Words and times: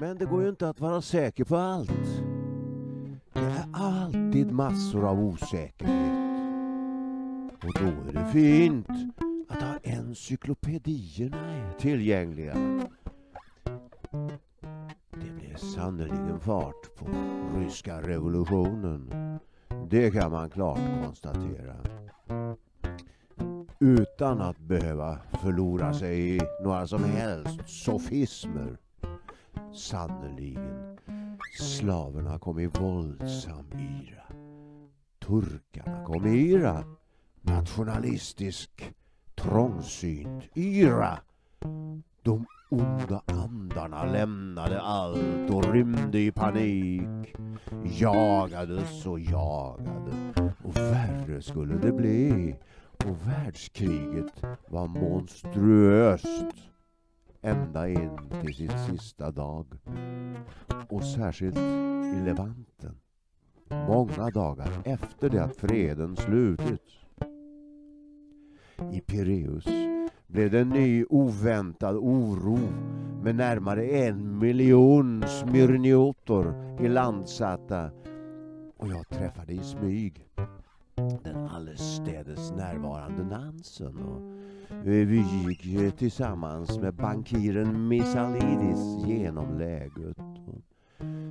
Men 0.00 0.18
det 0.18 0.24
går 0.24 0.42
ju 0.42 0.48
inte 0.48 0.68
att 0.68 0.80
vara 0.80 1.02
säker 1.02 1.44
på 1.44 1.56
allt. 1.56 1.90
Det 3.32 3.40
är 3.40 3.64
alltid 3.72 4.52
massor 4.52 5.08
av 5.08 5.20
osäkerhet. 5.20 6.12
Och 7.64 7.72
då 7.74 7.86
är 8.08 8.12
det 8.12 8.32
fint 8.32 8.88
att 9.48 9.62
ha 9.62 9.78
encyklopedierna 9.82 11.72
tillgängliga. 11.78 12.54
Det 15.10 15.30
blev 15.38 15.56
sannerligen 15.56 16.40
fart 16.40 16.96
på 16.96 17.06
ryska 17.58 18.00
revolutionen. 18.00 19.12
Det 19.90 20.10
kan 20.10 20.32
man 20.32 20.50
klart 20.50 20.80
konstatera. 21.04 21.76
Utan 23.80 24.40
att 24.40 24.58
behöva 24.58 25.18
förlora 25.42 25.94
sig 25.94 26.36
i 26.36 26.40
några 26.62 26.86
som 26.86 27.04
helst 27.04 27.60
sofismer. 27.66 28.76
Sannerligen. 29.76 30.98
Slaverna 31.58 32.38
kom 32.38 32.58
i 32.58 32.66
våldsam 32.66 33.66
yra. 33.72 34.22
Turkarna 35.18 36.04
kom 36.04 36.26
i 36.26 36.52
yra. 36.52 36.84
Nationalistisk, 37.40 38.94
trångsynt 39.34 40.44
yra. 40.54 41.18
De 42.22 42.46
onda 42.68 43.22
andarna 43.26 44.04
lämnade 44.04 44.80
allt 44.80 45.50
och 45.50 45.72
rymde 45.72 46.18
i 46.18 46.32
panik. 46.32 47.34
Jagades 47.84 49.06
och 49.06 49.20
jagade. 49.20 50.54
Och 50.64 50.76
värre 50.76 51.42
skulle 51.42 51.74
det 51.74 51.92
bli. 51.92 52.56
Och 53.04 53.28
världskriget 53.28 54.42
var 54.68 54.86
monstruöst. 54.86 56.26
Ända 57.46 57.88
in 57.88 58.10
till 58.42 58.54
sin 58.54 58.70
sista 58.70 59.30
dag. 59.30 59.66
Och 60.88 61.04
särskilt 61.04 61.58
i 62.16 62.20
Levanten. 62.24 62.96
Många 63.88 64.30
dagar 64.30 64.68
efter 64.84 65.30
det 65.30 65.44
att 65.44 65.56
freden 65.56 66.16
slutits. 66.16 66.94
I 68.92 69.00
Pireus 69.00 69.64
blev 70.26 70.50
det 70.50 70.60
en 70.60 70.68
ny 70.68 71.04
oväntad 71.04 71.96
oro 71.96 72.58
med 73.22 73.34
närmare 73.34 73.86
en 73.86 74.38
miljon 74.38 75.24
smyrniotor 75.28 76.54
ilandsatta 76.80 77.90
och 78.76 78.88
jag 78.88 79.08
träffade 79.08 79.52
i 79.52 79.58
smyg 79.58 80.28
den 80.96 81.48
allestädes 81.48 82.50
närvarande 82.50 83.24
Nansen 83.24 83.96
och 83.96 84.22
vi 84.84 85.24
gick 85.46 85.96
tillsammans 85.96 86.78
med 86.78 86.94
bankiren 86.94 87.88
Missalidis 87.88 89.06
genom 89.06 89.58
läget. 89.58 90.16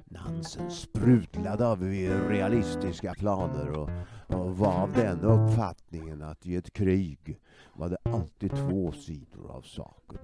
Nansen 0.05 0.71
sprutlade 0.71 1.67
av 1.67 1.83
realistiska 2.29 3.13
planer 3.13 3.69
och, 3.69 3.89
och 4.27 4.57
var 4.57 4.73
av 4.73 4.93
den 4.93 5.19
uppfattningen 5.19 6.23
att 6.23 6.45
i 6.45 6.55
ett 6.55 6.73
krig 6.73 7.39
var 7.73 7.89
det 7.89 7.97
alltid 8.03 8.51
två 8.51 8.91
sidor 8.91 9.51
av 9.51 9.61
saken. 9.61 10.17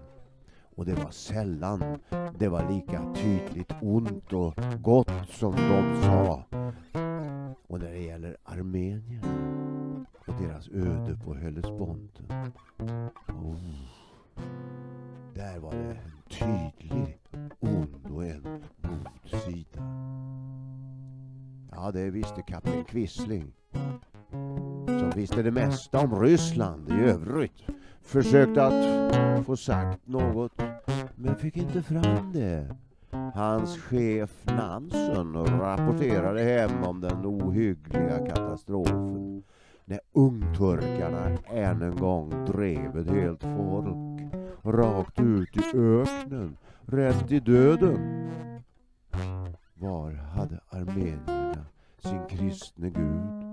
Och 0.76 0.86
det 0.86 0.94
var 0.94 1.12
sällan 1.12 2.00
det 2.40 2.48
var 2.48 2.70
lika 2.72 3.14
tydligt 3.16 3.72
ont 3.82 4.34
och 4.34 4.56
gott 4.82 5.30
som 5.30 5.56
de 5.56 6.02
sa. 6.04 6.44
Och 7.68 7.80
när 7.80 7.92
det 7.92 8.00
gäller 8.00 8.38
Armenien 8.44 10.06
och 10.28 10.34
deras 10.42 10.70
öde 10.70 11.18
på 11.26 11.34
Hellesponten. 11.34 12.26
Oh, 13.28 13.58
där 15.34 15.60
var 15.60 15.72
det 15.72 15.78
en 15.78 16.12
tydlig 16.30 17.20
ond 17.60 18.06
och 18.14 18.26
en 18.26 18.64
god 18.82 19.42
sida. 19.42 19.84
Ja, 21.72 21.92
det 21.92 22.10
visste 22.10 22.42
kapten 22.42 22.84
Quisling. 22.84 23.54
Som 24.86 25.12
visste 25.16 25.44
det 25.44 25.52
mesta 25.52 26.00
om 26.00 26.22
Ryssland 26.22 26.90
i 26.90 26.94
övrigt. 26.94 27.66
Försökte 28.02 28.64
att 28.66 29.46
få 29.46 29.58
sagt 29.58 30.08
något, 30.08 30.62
men 31.16 31.36
fick 31.36 31.58
inte 31.58 31.84
fram 31.84 32.32
det. 32.34 32.76
Hans 33.12 33.78
chef 33.78 34.46
Nansen 34.46 35.34
rapporterade 35.34 36.44
hem 36.44 36.84
om 36.84 37.02
den 37.02 37.26
ohyggliga 37.26 38.26
katastrofen 38.26 39.44
när 39.86 40.00
ungturkarna 40.12 41.38
än 41.46 41.82
en 41.82 41.96
gång 41.96 42.46
drev 42.46 42.98
ett 42.98 43.10
helt 43.10 43.44
folk 43.44 44.22
rakt 44.64 45.20
ut 45.20 45.58
i 45.58 45.78
öknen, 45.78 46.58
rätt 46.86 47.32
i 47.32 47.40
döden. 47.40 48.30
Var 49.74 50.12
hade 50.12 50.60
armenierna 50.70 51.66
sin 52.00 52.28
kristne 52.30 52.90
gud? 52.90 53.44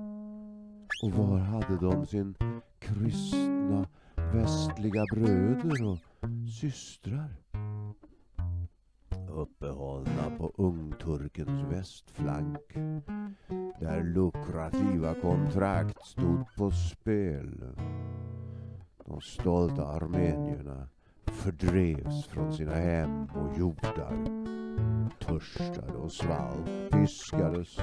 Och 1.03 1.13
var 1.13 1.39
hade 1.39 1.77
de 1.77 2.07
sin 2.07 2.35
kristna 2.79 3.87
västliga 4.33 5.05
bröder 5.15 5.85
och 5.85 5.99
systrar? 6.61 7.29
Uppehållna 9.31 10.31
på 10.39 10.53
ungturkens 10.57 11.73
västflank 11.73 12.75
där 13.81 14.03
lukrativa 14.03 15.15
kontrakt 15.15 16.07
stod 16.07 16.55
på 16.57 16.71
spel. 16.71 17.65
De 19.05 19.21
stolta 19.21 19.87
armenierna 19.87 20.89
fördrevs 21.27 22.27
från 22.27 22.53
sina 22.53 22.75
hem 22.75 23.25
och 23.25 23.59
jordar. 23.59 24.17
Törstade 25.21 25.97
och 25.97 26.13
svalt. 26.13 26.91
piskades 26.91 27.79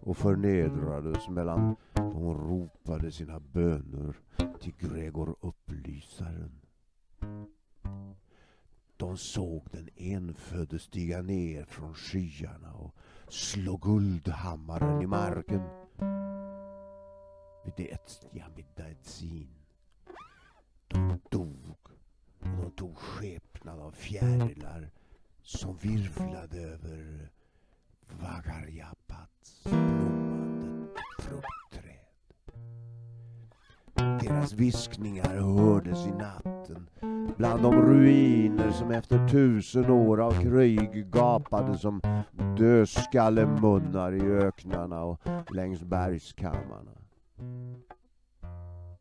och 0.00 0.16
förnedrades 0.16 1.28
medan 1.28 1.76
de 1.94 2.34
ropade 2.34 3.12
sina 3.12 3.40
böner 3.40 4.16
till 4.60 4.74
Gregor 4.78 5.36
Upplysaren. 5.40 6.60
De 8.98 9.16
såg 9.16 9.68
den 9.70 9.88
enfödde 9.96 10.78
stiga 10.78 11.22
ner 11.22 11.64
från 11.64 11.94
skyarna 11.94 12.72
och 12.72 12.94
slå 13.28 13.76
guldhammaren 13.76 15.02
i 15.02 15.06
marken. 15.06 15.62
Vid 17.64 17.74
det 17.76 18.26
Jamidadzin. 18.32 19.54
De 20.88 21.20
dog 21.30 21.76
och 22.40 22.46
de 22.46 22.70
tog 22.70 22.96
skepnad 22.96 23.80
av 23.80 23.92
fjärilar 23.92 24.90
som 25.42 25.76
virvlade 25.76 26.60
över 26.60 27.30
Vagarjapats 28.20 29.64
blommande 29.64 31.00
frukt. 31.18 31.67
Deras 34.28 34.52
viskningar 34.52 35.36
hördes 35.36 36.06
i 36.06 36.10
natten 36.10 36.88
bland 37.36 37.62
de 37.62 37.74
ruiner 37.82 38.70
som 38.70 38.90
efter 38.90 39.28
tusen 39.28 39.90
år 39.90 40.20
av 40.20 40.42
krig 40.42 41.14
gapade 41.14 41.78
som 41.78 42.00
dödskallemunnar 42.58 44.12
i 44.12 44.20
öknarna 44.20 45.04
och 45.04 45.20
längs 45.54 45.82
bergskammarna. 45.82 46.90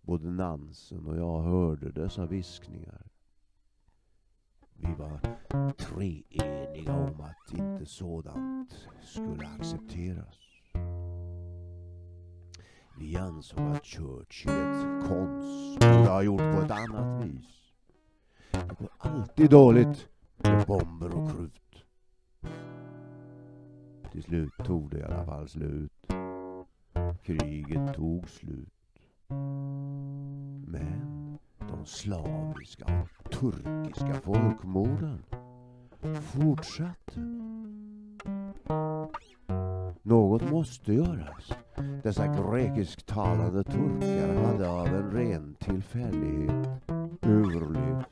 Både 0.01 0.31
Nansen 0.31 1.05
och 1.05 1.17
jag 1.17 1.41
hörde 1.41 1.91
dessa 1.91 2.25
viskningar. 2.25 3.01
Vi 4.73 4.93
var 4.93 5.19
treeniga 5.77 6.93
om 6.93 7.21
att 7.21 7.59
inte 7.59 7.85
sådant 7.85 8.73
skulle 9.01 9.47
accepteras. 9.59 10.46
Vi 12.99 13.17
ansåg 13.17 13.59
att 13.59 13.85
Churchill 13.85 15.07
konst 15.07 15.79
borde 15.79 16.09
ha 16.09 16.23
gjort 16.23 16.39
på 16.39 16.61
ett 16.61 16.71
annat 16.71 17.25
vis. 17.25 17.73
Det 18.51 18.75
går 18.79 18.89
alltid 18.97 19.49
dåligt 19.49 20.07
med 20.37 20.65
bomber 20.67 21.15
och 21.15 21.31
krut. 21.31 21.85
Till 24.11 24.23
slut 24.23 24.53
tog 24.65 24.89
det 24.89 24.97
i 24.97 25.03
alla 25.03 25.25
fall 25.25 25.49
slut. 25.49 26.07
Kriget 27.23 27.93
tog 27.95 28.29
slut. 28.29 28.73
Men 30.67 31.37
de 31.59 31.85
slaviska 31.85 32.85
och 32.85 33.31
turkiska 33.31 34.13
folkmorden 34.13 35.23
fortsatte. 36.21 37.19
Något 40.07 40.51
måste 40.51 40.93
göras. 40.93 41.53
Dessa 42.03 42.27
grekisktalande 42.27 43.63
turkar 43.63 44.43
hade 44.43 44.69
av 44.69 44.87
en 44.87 45.11
ren 45.11 45.55
tillfällighet 45.59 46.81
överlevt 47.21 48.07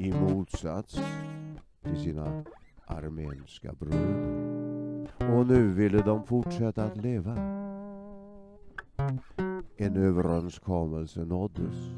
i 0.00 0.12
motsats 0.12 1.00
till 1.82 1.96
sina 1.96 2.44
armenska 2.86 3.72
bröder. 3.72 5.08
Och 5.18 5.46
nu 5.46 5.72
ville 5.74 6.02
de 6.02 6.26
fortsätta 6.26 6.84
att 6.84 6.96
leva. 6.96 7.36
En 9.76 9.96
överenskommelse 9.96 11.24
nåddes 11.24 11.90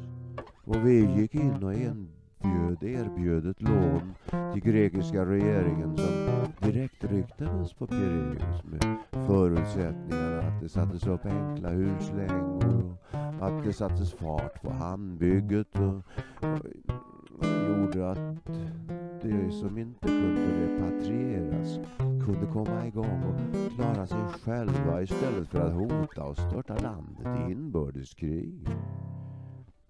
och 0.63 0.85
vi 0.85 1.05
gick 1.05 1.35
in 1.35 1.63
och 1.63 1.73
en 1.73 2.20
Stöd 2.41 2.83
erbjöd 2.83 3.47
ett 3.47 3.61
lån 3.61 4.13
till 4.53 4.63
grekiska 4.63 5.25
regeringen 5.25 5.97
som 5.97 6.45
direkt 6.59 7.03
ryktades 7.03 7.73
på 7.73 7.87
Pireus 7.87 8.63
med 8.63 8.97
förutsättningarna 9.11 10.39
att 10.39 10.61
det 10.61 10.69
sattes 10.69 11.07
upp 11.07 11.25
enkla 11.25 11.69
huslängor 11.69 12.97
och 13.39 13.47
att 13.47 13.63
det 13.63 13.73
sattes 13.73 14.13
fart 14.13 14.61
på 14.61 14.71
hamnbygget 14.71 15.75
och, 15.75 15.95
och 17.39 17.47
gjorde 17.67 18.11
att 18.11 18.45
det 19.21 19.51
som 19.51 19.77
inte 19.77 20.07
kunde 20.07 20.67
repatrieras 20.67 21.79
kunde 21.97 22.45
komma 22.53 22.87
igång 22.87 23.23
och 23.23 23.73
klara 23.75 24.07
sig 24.07 24.23
själva 24.43 25.01
istället 25.01 25.49
för 25.49 25.59
att 25.59 25.73
hota 25.73 26.23
och 26.23 26.37
störta 26.37 26.77
landet 26.77 27.49
i 27.49 27.51
inbördeskrig. 27.51 28.69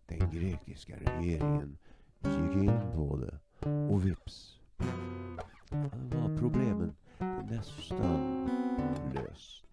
Den 0.07 0.30
grekiska 0.31 0.94
regeringen 0.95 1.77
gick 2.23 2.56
in 2.56 2.79
på 2.95 3.18
det 3.18 3.39
och 3.89 4.06
vips 4.06 4.59
var 6.12 6.38
problemen 6.38 6.95
nästan 7.50 8.50
löst. 9.13 9.65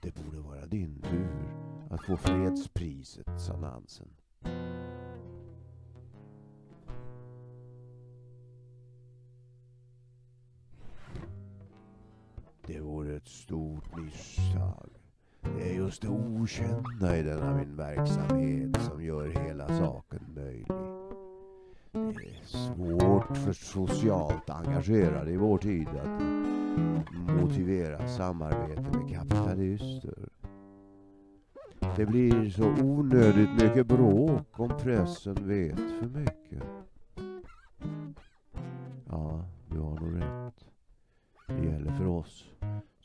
Det 0.00 0.14
borde 0.14 0.40
vara 0.40 0.66
din 0.66 1.02
tur 1.02 1.54
att 1.90 2.06
få 2.06 2.16
fredspriset, 2.16 3.40
sa 3.40 3.56
Nansen. 3.56 4.08
Det 12.66 12.80
vore 12.80 13.16
ett 13.16 13.28
stort 13.28 13.96
misstag. 13.96 14.99
Det 15.42 15.70
är 15.70 15.74
just 15.74 16.02
det 16.02 16.08
okända 16.08 17.16
i 17.16 17.22
denna 17.22 17.54
min 17.54 17.76
verksamhet 17.76 18.82
som 18.82 19.04
gör 19.04 19.26
hela 19.26 19.68
saken 19.68 20.20
möjlig. 20.34 20.66
Det 21.92 22.30
är 22.30 22.44
svårt 22.44 23.36
för 23.36 23.52
socialt 23.52 24.50
engagerade 24.50 25.30
i 25.30 25.36
vår 25.36 25.58
tid 25.58 25.88
att 25.88 26.22
motivera 27.40 28.08
samarbete 28.08 28.82
med 28.82 29.14
kapitalister. 29.14 30.28
Det 31.96 32.06
blir 32.06 32.50
så 32.50 32.64
onödigt 32.64 33.62
mycket 33.62 33.86
bråk 33.86 34.60
om 34.60 34.68
pressen 34.82 35.48
vet 35.48 35.76
för 35.76 36.06
mycket. 36.06 36.62
Ja, 39.08 39.44
du 39.68 39.78
har 39.78 40.00
nog 40.00 40.22
rätt. 40.22 40.64
Det 41.46 41.66
gäller 41.66 41.92
för 41.92 42.06
oss 42.06 42.50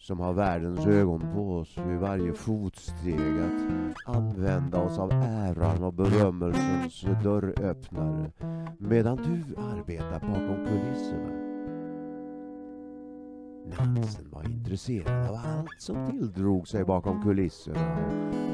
som 0.05 0.19
har 0.19 0.33
världens 0.33 0.85
ögon 0.85 1.33
på 1.33 1.55
oss 1.55 1.77
vid 1.77 1.97
varje 1.97 2.33
fotsteg 2.33 3.39
att 3.39 4.15
använda 4.15 4.81
oss 4.81 4.99
av 4.99 5.11
äran 5.11 5.83
och 5.83 5.93
berömmelsens 5.93 7.01
dörröppnare 7.23 8.31
medan 8.77 9.17
du 9.17 9.61
arbetar 9.61 10.19
bakom 10.19 10.65
kulisserna. 10.65 11.29
Nansen 13.77 14.29
var 14.29 14.43
intresserad 14.43 15.29
av 15.29 15.35
allt 15.35 15.81
som 15.81 16.07
tilldrog 16.09 16.67
sig 16.67 16.85
bakom 16.85 17.23
kulisserna 17.23 17.97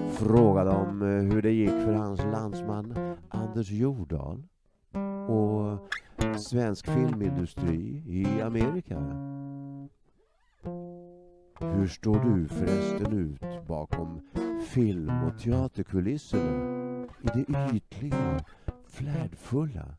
och 0.05 0.11
frågade 0.11 0.69
om 0.69 1.01
eh, 1.01 1.33
hur 1.33 1.41
det 1.41 1.51
gick 1.51 1.69
för 1.69 1.93
hans 1.93 2.19
landsman 2.19 3.17
Anders 3.29 3.71
Jordahl 3.71 4.43
och 5.27 5.79
svensk 6.39 6.87
filmindustri 6.87 8.03
i 8.07 8.41
Amerika. 8.41 8.97
Hur 11.61 11.87
står 11.87 12.19
du 12.19 12.47
förresten 12.47 13.13
ut 13.13 13.67
bakom 13.67 14.21
film 14.67 15.23
och 15.23 15.39
teaterkulisserna 15.39 17.07
i 17.21 17.27
det 17.33 17.71
ytliga, 17.75 18.45
flärdfulla? 18.85 19.95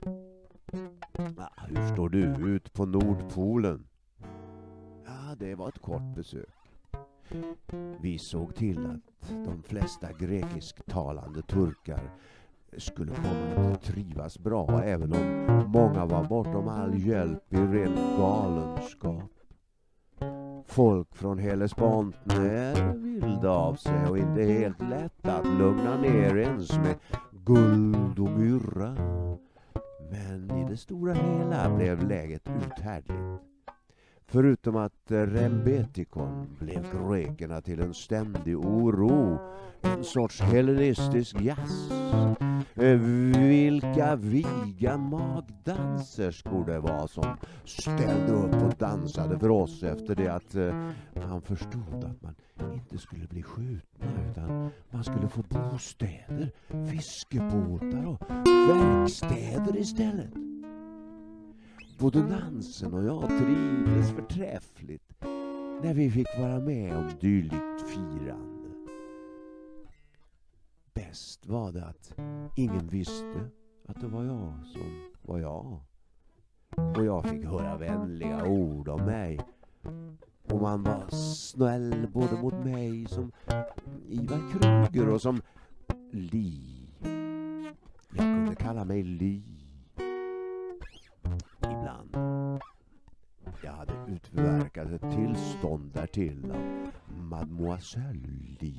Ah, 1.38 1.66
hur 1.68 1.94
står 1.94 2.08
du 2.08 2.22
ut 2.54 2.72
på 2.72 2.86
Nordpolen? 2.86 3.86
Ja, 5.04 5.34
det 5.38 5.54
var 5.54 5.68
ett 5.68 5.82
kort 5.82 6.14
besök. 6.16 6.48
Vi 8.00 8.18
såg 8.18 8.54
till 8.54 8.86
att 8.86 9.28
de 9.28 9.62
flesta 9.62 10.12
grekisktalande 10.12 11.42
turkar 11.42 12.10
skulle 12.78 13.12
komma 13.14 13.72
att 13.72 13.82
trivas 13.82 14.38
bra 14.38 14.82
även 14.82 15.12
om 15.12 15.64
många 15.66 16.06
var 16.06 16.24
bortom 16.24 16.68
all 16.68 16.98
hjälp 16.98 17.52
i 17.52 17.56
ren 17.56 17.94
galenskap. 18.18 19.41
Folk 20.72 21.16
från 21.16 21.38
Hellesponten 21.38 22.46
är 22.46 22.92
vilda 22.94 23.50
av 23.50 23.74
sig 23.74 24.06
och 24.10 24.18
inte 24.18 24.42
helt 24.42 24.80
lätt 24.80 25.26
att 25.28 25.46
lugna 25.46 25.96
ner 25.96 26.36
ens 26.36 26.78
med 26.78 26.94
guld 27.30 28.18
och 28.18 28.30
myrra. 28.30 28.96
Men 30.10 30.50
i 30.50 30.70
det 30.70 30.76
stora 30.76 31.12
hela 31.12 31.76
blev 31.76 32.08
läget 32.08 32.48
uthärdligt. 32.66 33.51
Förutom 34.32 34.76
att 34.76 35.10
eh, 35.10 35.16
Rembetikon 35.16 36.56
blev 36.58 37.08
grekerna 37.08 37.60
till 37.60 37.80
en 37.80 37.94
ständig 37.94 38.58
oro, 38.58 39.38
en 39.82 40.04
sorts 40.04 40.40
hellenistisk 40.40 41.40
jazz. 41.40 41.90
Eh, 42.74 42.98
vilka 43.48 44.16
viga 44.16 44.96
magdanserskor 44.96 46.66
det 46.66 46.78
var 46.78 47.06
som 47.06 47.36
ställde 47.64 48.32
upp 48.32 48.62
och 48.62 48.74
dansade 48.78 49.38
för 49.38 49.50
oss 49.50 49.82
efter 49.82 50.14
det 50.14 50.28
att 50.28 50.54
eh, 50.54 50.90
man 51.28 51.42
förstod 51.42 52.04
att 52.04 52.22
man 52.22 52.34
inte 52.74 52.98
skulle 52.98 53.26
bli 53.26 53.42
skjutna 53.42 54.06
utan 54.30 54.70
man 54.90 55.04
skulle 55.04 55.28
få 55.28 55.42
bostäder, 55.42 56.50
fiskebåtar 56.90 58.06
och 58.06 58.30
verkstäder 58.68 59.76
istället. 59.76 60.51
Både 62.02 62.22
Nansen 62.22 62.94
och 62.94 63.04
jag 63.04 63.28
trivdes 63.28 64.10
förträffligt 64.10 65.14
när 65.82 65.94
vi 65.94 66.10
fick 66.10 66.38
vara 66.38 66.60
med 66.60 66.96
om 66.96 67.10
dylikt 67.20 67.82
firande. 67.86 68.68
Bäst 70.94 71.46
var 71.46 71.72
det 71.72 71.84
att 71.84 72.14
ingen 72.56 72.88
visste 72.88 73.50
att 73.86 74.00
det 74.00 74.06
var 74.06 74.24
jag 74.24 74.54
som 74.72 75.10
var 75.22 75.38
jag. 75.38 75.80
Och 76.96 77.04
jag 77.04 77.28
fick 77.28 77.44
höra 77.44 77.76
vänliga 77.76 78.46
ord 78.46 78.88
om 78.88 79.04
mig. 79.04 79.40
Och 80.48 80.62
man 80.62 80.82
var 80.82 81.10
snäll 81.10 82.08
både 82.12 82.42
mot 82.42 82.64
mig 82.64 83.06
som 83.06 83.32
Ivar 84.08 84.52
Kruger 84.52 85.08
och 85.08 85.22
som 85.22 85.42
Li. 86.10 86.88
Jag 88.10 88.24
kunde 88.24 88.54
kalla 88.54 88.84
mig 88.84 89.02
Li 89.02 89.61
ibland. 92.00 92.60
Jag 93.62 93.72
hade 93.72 93.92
utverkat 94.08 94.90
ett 94.90 95.10
tillstånd 95.10 95.90
därtill 95.94 96.50
av 96.50 96.90
Mademoiselle 97.16 98.74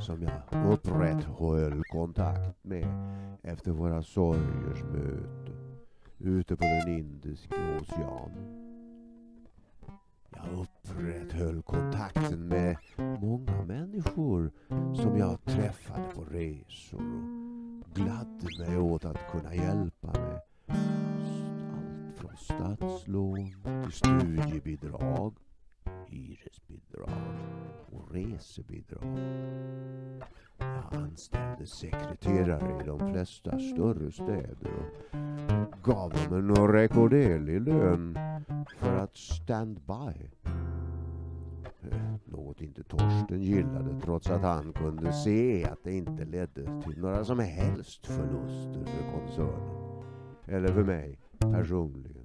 som 0.00 0.22
jag 0.22 0.72
upprätthöll 0.72 1.82
kontakt 1.92 2.64
med 2.64 2.86
efter 3.42 3.70
våra 3.70 4.02
sorgers 4.02 4.82
möte 4.82 5.52
ute 6.18 6.56
på 6.56 6.64
den 6.64 6.88
Indiska 6.88 7.54
oceanen. 7.80 8.58
Jag 10.30 10.44
upprätthöll 10.60 11.62
kontakten 11.62 12.48
med 12.48 12.76
många 13.20 13.62
människor 13.62 14.50
som 14.94 15.16
jag 15.18 15.44
träffade 15.44 16.14
på 16.14 16.24
resor 16.24 17.00
och 17.84 17.94
gladde 17.94 18.58
mig 18.58 18.78
åt 18.78 19.04
att 19.04 19.30
kunna 19.30 19.54
hjälpa 19.54 20.08
med 20.12 20.40
statslån 22.36 23.82
till 23.82 23.92
studiebidrag, 23.92 25.34
hyresbidrag 26.06 27.10
och 27.92 28.12
resebidrag. 28.12 29.18
Jag 30.58 30.94
anställde 30.94 31.66
sekreterare 31.66 32.82
i 32.82 32.86
de 32.86 33.12
flesta 33.12 33.58
större 33.58 34.12
städer 34.12 34.72
och 34.76 35.82
gav 35.82 36.10
dem 36.10 36.50
en 36.50 36.72
rekorderlig 36.72 37.60
lön 37.60 38.18
för 38.76 38.96
att 38.96 39.16
stand 39.16 39.80
by. 39.80 40.30
Eh, 41.90 42.14
något 42.24 42.60
inte 42.60 42.82
Torsten 42.82 43.42
gillade 43.42 44.00
trots 44.00 44.30
att 44.30 44.42
han 44.42 44.72
kunde 44.72 45.12
se 45.12 45.64
att 45.64 45.84
det 45.84 45.92
inte 45.92 46.24
ledde 46.24 46.82
till 46.82 46.98
några 46.98 47.24
som 47.24 47.38
helst 47.38 48.06
förluster 48.06 48.84
för 48.84 49.18
koncernen. 49.18 49.82
Eller 50.46 50.72
för 50.72 50.84
mig 50.84 51.18
personligen. 51.38 52.21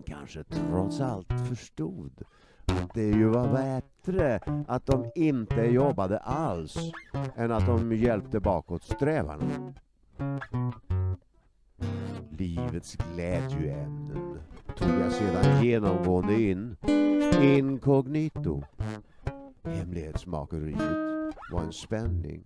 Han 0.00 0.18
kanske 0.18 0.44
trots 0.44 1.00
allt 1.00 1.32
förstod 1.48 2.22
att 2.66 2.94
det 2.94 3.06
ju 3.06 3.28
var 3.28 3.52
bättre 3.52 4.40
att 4.68 4.86
de 4.86 5.10
inte 5.14 5.60
jobbade 5.60 6.18
alls 6.18 6.76
än 7.36 7.52
att 7.52 7.66
de 7.66 7.92
hjälpte 7.92 8.40
bakåtsträvarna. 8.40 9.74
Livets 12.38 12.96
glädjeämnen 12.96 14.38
tog 14.76 15.00
jag 15.00 15.12
sedan 15.12 15.64
genomgående 15.64 16.42
in 16.42 16.76
inkognito. 17.42 18.62
Hemlighetsmakeriet 19.62 21.34
var 21.52 21.62
en 21.62 21.72
spänning 21.72 22.44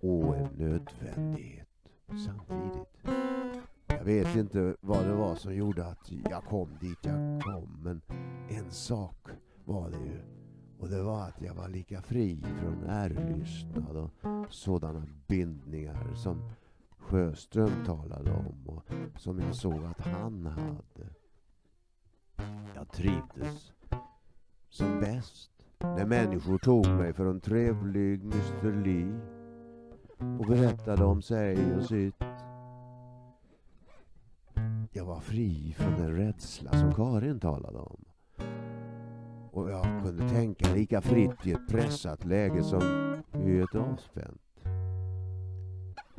och 0.00 0.36
en 0.36 0.48
nödvändighet 0.56 1.68
samtidigt. 2.26 3.27
Jag 4.08 4.14
vet 4.14 4.36
inte 4.36 4.76
vad 4.80 5.06
det 5.06 5.14
var 5.14 5.34
som 5.34 5.54
gjorde 5.54 5.86
att 5.86 6.12
jag 6.30 6.44
kom 6.44 6.68
dit 6.80 6.98
jag 7.02 7.42
kom 7.42 7.78
men 7.82 8.00
en 8.48 8.70
sak 8.70 9.28
var 9.64 9.90
det 9.90 9.96
ju 9.96 10.20
och 10.78 10.88
det 10.88 11.02
var 11.02 11.22
att 11.22 11.40
jag 11.40 11.54
var 11.54 11.68
lika 11.68 12.02
fri 12.02 12.44
från 12.60 12.84
ärlystnad 12.84 13.96
och 13.96 14.10
sådana 14.50 15.02
bindningar 15.26 16.14
som 16.14 16.50
Sjöström 16.98 17.70
talade 17.86 18.30
om 18.30 18.76
och 18.76 18.82
som 19.20 19.38
jag 19.38 19.54
såg 19.54 19.84
att 19.84 20.00
han 20.00 20.46
hade. 20.46 21.08
Jag 22.74 22.92
trivdes 22.92 23.72
som 24.68 25.00
bäst 25.00 25.50
när 25.78 26.06
människor 26.06 26.58
tog 26.58 26.88
mig 26.88 27.12
för 27.12 27.26
en 27.26 27.40
trevlig 27.40 28.22
Mr 28.22 28.84
Lee 28.84 29.20
och 30.38 30.46
berättade 30.46 31.04
om 31.04 31.22
sig 31.22 31.74
och 31.76 31.84
sitt. 31.84 32.37
Jag 34.92 35.04
var 35.04 35.20
fri 35.20 35.74
från 35.78 35.92
den 35.92 36.16
rädsla 36.16 36.72
som 36.72 36.94
Karin 36.94 37.40
talade 37.40 37.78
om. 37.78 38.04
Och 39.50 39.70
jag 39.70 39.84
kunde 40.04 40.28
tänka 40.28 40.74
lika 40.74 41.00
fritt 41.00 41.46
i 41.46 41.52
ett 41.52 41.68
pressat 41.68 42.24
läge 42.24 42.62
som 42.62 42.82
i 43.44 43.58
ett 43.58 43.74
avspänt. 43.74 44.40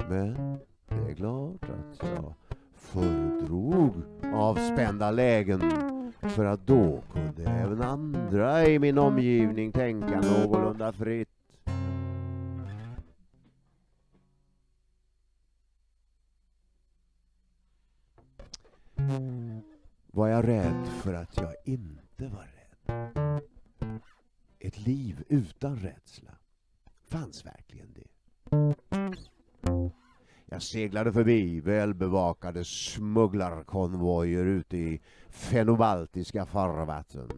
Men 0.09 0.57
det 0.88 1.11
är 1.11 1.15
klart 1.15 1.63
att 1.63 2.09
jag 2.15 2.33
föredrog 2.75 3.93
avspända 4.33 5.11
lägen 5.11 5.61
för 6.19 6.45
att 6.45 6.67
då 6.67 7.01
kunde 7.13 7.51
även 7.51 7.81
andra 7.81 8.65
i 8.65 8.79
min 8.79 8.97
omgivning 8.97 9.71
tänka 9.71 10.21
någorlunda 10.21 10.91
fritt. 10.91 11.38
Var 20.12 20.28
jag 20.28 20.48
rädd 20.48 20.88
för 20.88 21.13
att 21.13 21.38
jag 21.38 21.54
inte 21.66 22.28
var 22.28 22.48
rädd? 22.56 23.42
Ett 24.60 24.78
liv 24.88 25.24
utan 25.28 25.75
rädsla. 25.75 26.32
Fanns 27.08 27.46
verkligen 27.46 27.94
det? 27.94 28.08
Jag 30.46 30.62
seglade 30.62 31.13
förbi 31.13 31.60
välbevakade 31.60 32.63
smugglarkonvojer 32.66 34.46
ute 34.46 34.78
i 34.78 35.01
fenobaltiska 35.30 36.46
farvatten. 36.46 37.30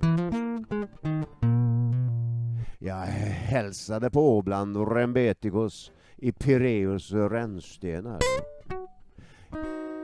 Jag 2.79 3.01
hälsade 3.05 4.09
på 4.09 4.41
bland 4.41 4.77
Rembetikos 4.77 5.91
i 6.17 6.31
Pireus 6.31 7.11
rännstenar. 7.11 8.19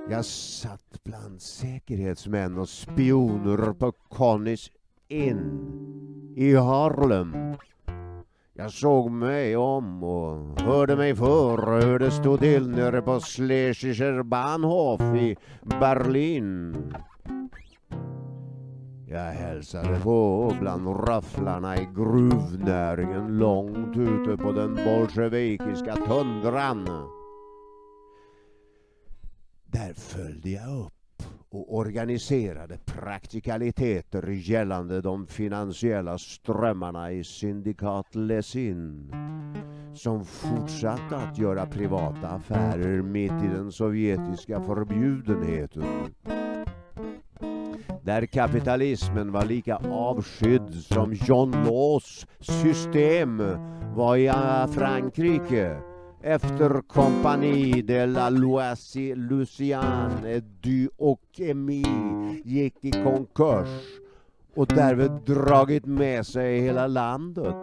Jag 0.10 0.26
satt 0.26 1.04
bland 1.04 1.42
säkerhetsmän 1.42 2.58
och 2.58 2.70
spioner 2.70 3.74
på 3.74 3.92
Connys 3.92 4.72
Inn 5.08 6.34
i 6.36 6.56
Harlem 6.56 7.58
jag 8.60 8.72
såg 8.72 9.12
mig 9.12 9.58
om 9.58 10.04
och 10.04 10.62
hörde 10.62 10.96
mig 10.96 11.16
för 11.16 11.82
hur 11.82 12.00
det 12.00 12.12
stod 12.12 12.40
till 12.40 12.70
nere 12.70 13.02
på 13.02 13.20
Schlesischer 13.20 14.24
Bahnhof 14.24 15.02
i 15.02 15.38
Berlin. 15.80 16.76
Jag 19.08 19.32
hälsade 19.32 20.00
på 20.00 20.54
bland 20.60 21.10
rafflarna 21.10 21.78
i 21.78 21.88
gruvnäringen 21.96 23.38
långt 23.38 23.98
ute 23.98 24.38
på 24.44 24.52
den 24.52 24.76
bolsjevikiska 24.76 25.96
tundran. 25.96 26.88
Där 29.78 29.94
följde 29.94 30.50
jag 30.50 30.86
upp 30.86 31.24
och 31.50 31.76
organiserade 31.76 32.78
praktikaliteter 32.86 34.28
gällande 34.28 35.02
de 35.02 35.28
finansiella 35.28 36.18
strömmarna 36.18 37.12
i 37.12 37.24
syndikat 37.24 38.16
Lesin 38.16 39.12
som 39.94 40.26
fortsatte 40.26 41.18
att 41.18 41.38
göra 41.38 41.66
privata 41.66 42.28
affärer 42.28 43.02
mitt 43.02 43.32
i 43.32 43.48
den 43.48 43.72
sovjetiska 43.72 44.62
förbjudenheten. 44.62 45.86
Där 48.02 48.26
kapitalismen 48.26 49.32
var 49.32 49.46
lika 49.46 49.76
avskydd 49.76 50.74
som 50.74 51.14
John 51.14 51.52
Laws 51.52 52.28
system 52.40 53.38
var 53.96 54.18
i 54.18 54.32
Frankrike 54.74 55.78
efter 56.22 56.82
Compagnie 56.82 57.82
de 57.82 58.06
la 58.06 58.30
Louisiane 59.16 60.42
du 60.62 60.90
och 60.98 61.40
Emi 61.40 61.84
gick 62.46 62.86
i 62.86 62.92
konkurs 62.92 64.00
och 64.56 64.68
därvid 64.68 65.12
dragit 65.12 65.86
med 65.86 66.28
sig 66.28 66.62
hela 66.62 66.88
landet 66.88 67.56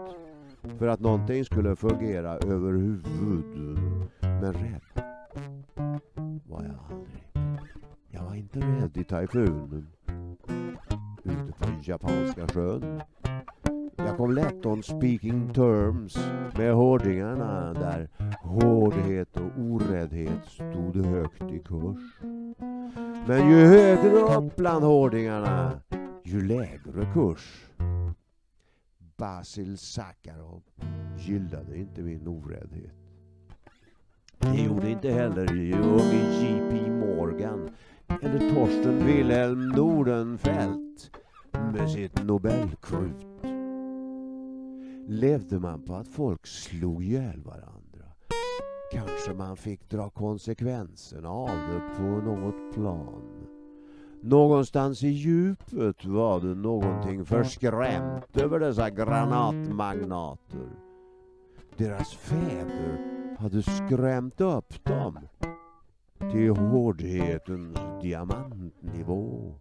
för 0.78 0.88
att 0.88 1.00
någonting 1.00 1.44
skulle 1.44 1.76
fungera 1.76 2.30
överhuvud. 2.32 3.44
Men 4.20 4.52
rädd 4.52 4.80
var 6.48 6.62
jag 6.62 6.76
aldrig. 6.90 7.24
Jag 8.10 8.22
var 8.22 8.34
inte 8.34 8.58
rädd 8.60 8.96
i 8.96 9.04
tyfunen 9.04 9.86
ute 11.24 11.52
på 11.58 11.68
Japanska 11.82 12.48
sjön. 12.48 13.00
Jag 13.96 14.16
kom 14.16 14.34
lätt 14.34 14.66
on 14.66 14.82
speaking 14.82 15.52
terms 15.52 16.18
med 16.58 16.74
hårdingarna 16.74 17.72
där 17.74 18.08
hårdhet 18.42 19.36
och 19.36 19.58
oräddhet 19.58 20.46
stod 20.46 20.96
högt 20.96 21.42
i 21.42 21.58
kurs. 21.58 22.20
Men 23.26 23.50
ju 23.50 23.66
högre 23.66 24.36
upp 24.36 24.56
bland 24.56 24.84
hårdingarna, 24.84 25.80
ju 26.24 26.46
lägre 26.46 27.06
kurs. 27.14 27.70
Basil 29.16 29.78
Sakharov 29.78 30.62
gillade 31.18 31.76
inte 31.76 32.02
min 32.02 32.26
oräddhet. 32.26 32.92
Det 34.38 34.62
gjorde 34.62 34.90
inte 34.90 35.10
heller 35.10 35.52
unge 35.72 36.40
J.P. 36.40 36.90
Morgan 36.90 37.70
eller 38.22 38.54
Torsten 38.54 39.06
Wilhelm 39.06 39.68
Nordenfelt 39.68 41.10
med 41.52 41.90
sitt 41.90 42.24
Nobelkrut 42.24 43.26
levde 45.06 45.58
man 45.58 45.82
på 45.82 45.94
att 45.94 46.08
folk 46.08 46.46
slog 46.46 47.04
ihjäl 47.04 47.42
varandra. 47.42 48.04
Kanske 48.92 49.34
man 49.34 49.56
fick 49.56 49.90
dra 49.90 50.10
konsekvenserna 50.10 51.28
av 51.28 51.48
det 51.48 51.96
på 51.96 52.02
något 52.02 52.74
plan. 52.74 53.44
Någonstans 54.22 55.02
i 55.02 55.08
djupet 55.08 56.04
var 56.04 56.40
det 56.40 56.54
någonting 56.54 57.24
förskrämt 57.24 58.36
över 58.36 58.60
dessa 58.60 58.90
granatmagnater. 58.90 60.68
Deras 61.76 62.14
fäder 62.14 63.14
hade 63.38 63.62
skrämt 63.62 64.40
upp 64.40 64.84
dem 64.84 65.18
till 66.18 66.50
hårdhetens 66.50 67.78
diamantnivå. 68.02 69.54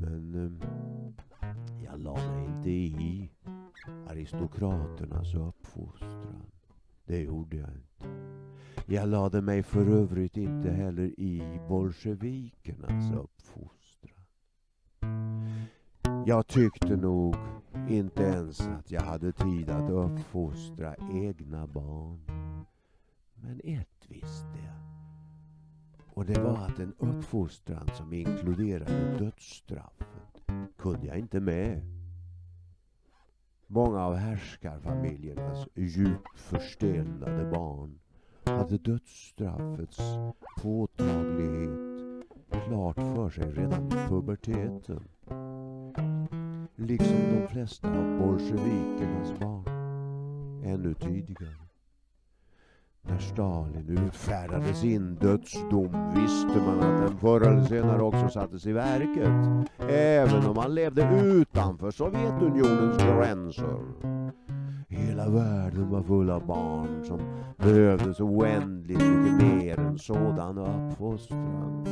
Men 0.00 0.34
eh, 0.34 1.24
jag 1.96 2.02
la 2.02 2.14
mig 2.14 2.46
inte 2.46 2.70
i 2.70 3.30
aristokraternas 4.08 5.34
uppfostran. 5.34 6.46
Det 7.04 7.22
gjorde 7.22 7.56
jag 7.56 7.68
inte. 7.68 8.06
Jag 8.86 9.08
lade 9.08 9.42
mig 9.42 9.62
för 9.62 9.86
övrigt 9.86 10.36
inte 10.36 10.70
heller 10.70 11.20
i 11.20 11.60
bolsjevikernas 11.68 13.12
uppfostran. 13.12 14.24
Jag 16.26 16.46
tyckte 16.46 16.96
nog 16.96 17.36
inte 17.88 18.22
ens 18.22 18.60
att 18.60 18.90
jag 18.90 19.02
hade 19.02 19.32
tid 19.32 19.70
att 19.70 19.90
uppfostra 19.90 20.96
egna 21.12 21.66
barn. 21.66 22.20
Men 23.34 23.60
ett 23.64 24.06
visste 24.08 24.58
jag. 24.64 24.76
Och 26.14 26.26
det 26.26 26.40
var 26.40 26.56
att 26.56 26.78
en 26.78 26.94
uppfostran 26.98 27.90
som 27.94 28.12
inkluderade 28.12 29.18
dödsstraffet 29.18 30.35
kunde 30.86 31.06
jag 31.06 31.18
inte 31.18 31.40
med. 31.40 31.82
Många 33.66 34.04
av 34.04 34.14
härskarfamiljernas 34.14 35.68
djupt 35.74 36.38
förstelnade 36.38 37.50
barn 37.50 37.98
hade 38.44 38.78
dödsstraffets 38.78 39.98
påtaglighet 40.62 41.78
klart 42.50 42.96
för 42.96 43.30
sig 43.30 43.52
redan 43.52 43.86
i 43.86 44.08
puberteten. 44.08 45.08
Liksom 46.76 47.16
de 47.16 47.48
flesta 47.48 47.88
av 47.88 48.18
bolsjevikernas 48.18 49.40
barn 49.40 49.64
ännu 50.64 50.94
tidigare. 50.94 51.65
När 53.08 53.18
Stalin 53.18 53.98
utfärdade 54.06 54.74
sin 54.74 55.14
dödsdom 55.14 56.14
visste 56.14 56.60
man 56.66 56.80
att 56.80 57.06
den 57.08 57.18
förr 57.18 57.40
eller 57.40 57.64
senare 57.64 58.02
också 58.02 58.28
sattes 58.28 58.66
i 58.66 58.72
verket. 58.72 59.30
Även 59.90 60.46
om 60.46 60.54
man 60.54 60.74
levde 60.74 61.20
utanför 61.22 61.90
Sovjetunionens 61.90 62.98
gränser. 62.98 63.80
Hela 64.88 65.28
världen 65.28 65.90
var 65.90 66.02
full 66.02 66.30
av 66.30 66.46
barn 66.46 67.04
som 67.04 67.20
behövde 67.56 68.14
så 68.14 68.24
oändligt 68.24 68.98
mycket 68.98 69.54
mer 69.54 69.80
än 69.80 69.98
sådan 69.98 70.58
uppfostran. 70.58 71.84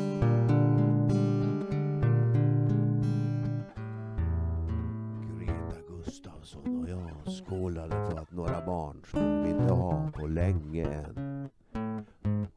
Greta 5.38 5.80
Gustafsson 5.88 6.82
och 6.82 6.88
jag 6.90 7.34
skålade 7.34 8.03
att 8.24 8.32
några 8.32 8.66
barn 8.66 9.02
skulle 9.04 9.42
vi 9.42 9.50
inte 9.50 9.72
ha 9.72 10.10
på 10.14 10.26
länge 10.26 10.84
än. 10.84 11.48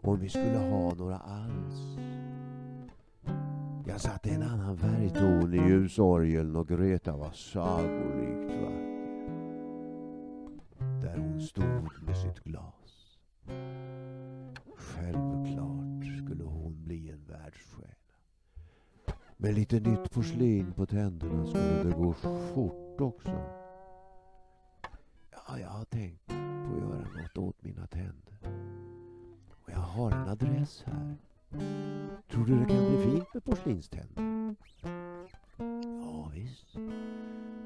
Om 0.02 0.20
vi 0.20 0.30
skulle 0.30 0.58
ha 0.58 0.94
några 0.94 1.18
alls. 1.18 1.98
Jag 3.86 4.02
satte 4.02 4.30
en 4.30 4.44
annan 4.44 4.78
färgton 4.78 5.54
i 5.54 5.58
ljusorgeln 5.58 6.56
och 6.56 6.68
Greta 6.68 7.18
var 7.18 7.32
sagolikt 7.32 8.62
vacker. 8.62 8.98
Där 11.02 11.18
hon 11.18 11.42
stod 11.42 12.04
med 12.06 12.18
sitt 12.18 12.44
glas. 12.44 13.18
Självklart 14.78 16.24
skulle 16.24 16.44
hon 16.44 16.84
bli 16.84 17.10
en 17.10 17.26
världsstjärna. 17.26 17.94
Med 19.38 19.54
lite 19.54 19.80
nytt 19.80 20.12
porslin 20.12 20.74
på 20.74 20.86
tänderna 20.86 21.46
skulle 21.46 21.84
det 21.84 21.96
gå 21.98 22.14
fort 22.54 23.02
också. 23.02 23.67
Ja, 25.48 25.60
jag 25.60 25.70
har 25.70 25.86
tänkt 25.86 26.28
på 26.28 26.34
att 26.34 26.82
göra 26.82 27.22
något 27.22 27.38
åt 27.38 27.64
mina 27.64 27.88
tänder. 27.88 28.38
Och 29.50 29.72
jag 29.72 29.80
har 29.80 30.12
en 30.12 30.30
adress 30.30 30.84
här. 30.86 31.16
Tror 32.32 32.46
du 32.46 32.60
det 32.60 32.66
kan 32.66 32.88
bli 32.88 33.04
fint 33.04 33.34
med 33.34 33.44
porslinständer? 33.44 34.56
Ja, 36.02 36.32
visst. 36.34 36.74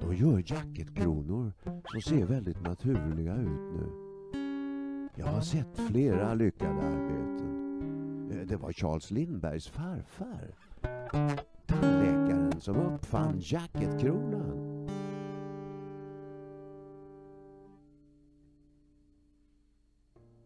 De 0.02 0.16
gör 0.16 0.44
jacketkronor 0.46 1.52
som 1.64 2.02
ser 2.02 2.26
väldigt 2.26 2.62
naturliga 2.62 3.36
ut 3.36 3.74
nu. 3.76 3.92
Jag 5.16 5.26
har 5.26 5.42
sett 5.42 5.80
flera 5.88 6.34
lyckade 6.34 6.82
arbeten. 6.82 8.32
Eh, 8.32 8.48
det 8.48 8.56
var 8.56 8.74
Charles 8.74 9.12
Lindbergs 9.12 9.68
farfar. 9.68 10.56
Tandläkaren 11.66 12.62
som 12.62 12.76
uppfann 12.76 13.40
jacketkronan. 13.40 14.71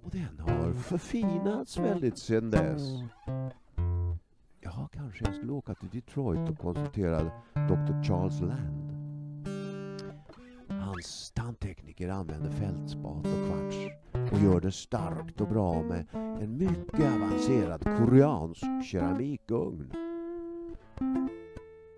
Och 0.05 0.11
den 0.11 0.39
har 0.39 0.73
förfinats 0.73 1.77
väldigt 1.77 2.17
sedan 2.17 2.51
dess. 2.51 2.81
Ja, 4.61 4.89
kanske 4.91 5.25
jag 5.25 5.35
skulle 5.35 5.51
åka 5.51 5.73
till 5.75 5.89
Detroit 5.89 6.49
och 6.49 6.57
konsultera 6.57 7.23
Dr. 7.53 8.03
Charles 8.03 8.41
Land. 8.41 8.91
Hans 10.69 11.31
tandtekniker 11.31 12.09
använder 12.09 12.51
fältspat 12.51 13.25
och 13.25 13.47
kvarts 13.47 13.77
och 14.31 14.39
gör 14.39 14.61
det 14.61 14.71
starkt 14.71 15.41
och 15.41 15.47
bra 15.47 15.81
med 15.81 16.05
en 16.13 16.57
mycket 16.57 17.15
avancerad 17.15 17.83
koreansk 17.83 18.65
keramikugn. 18.83 19.93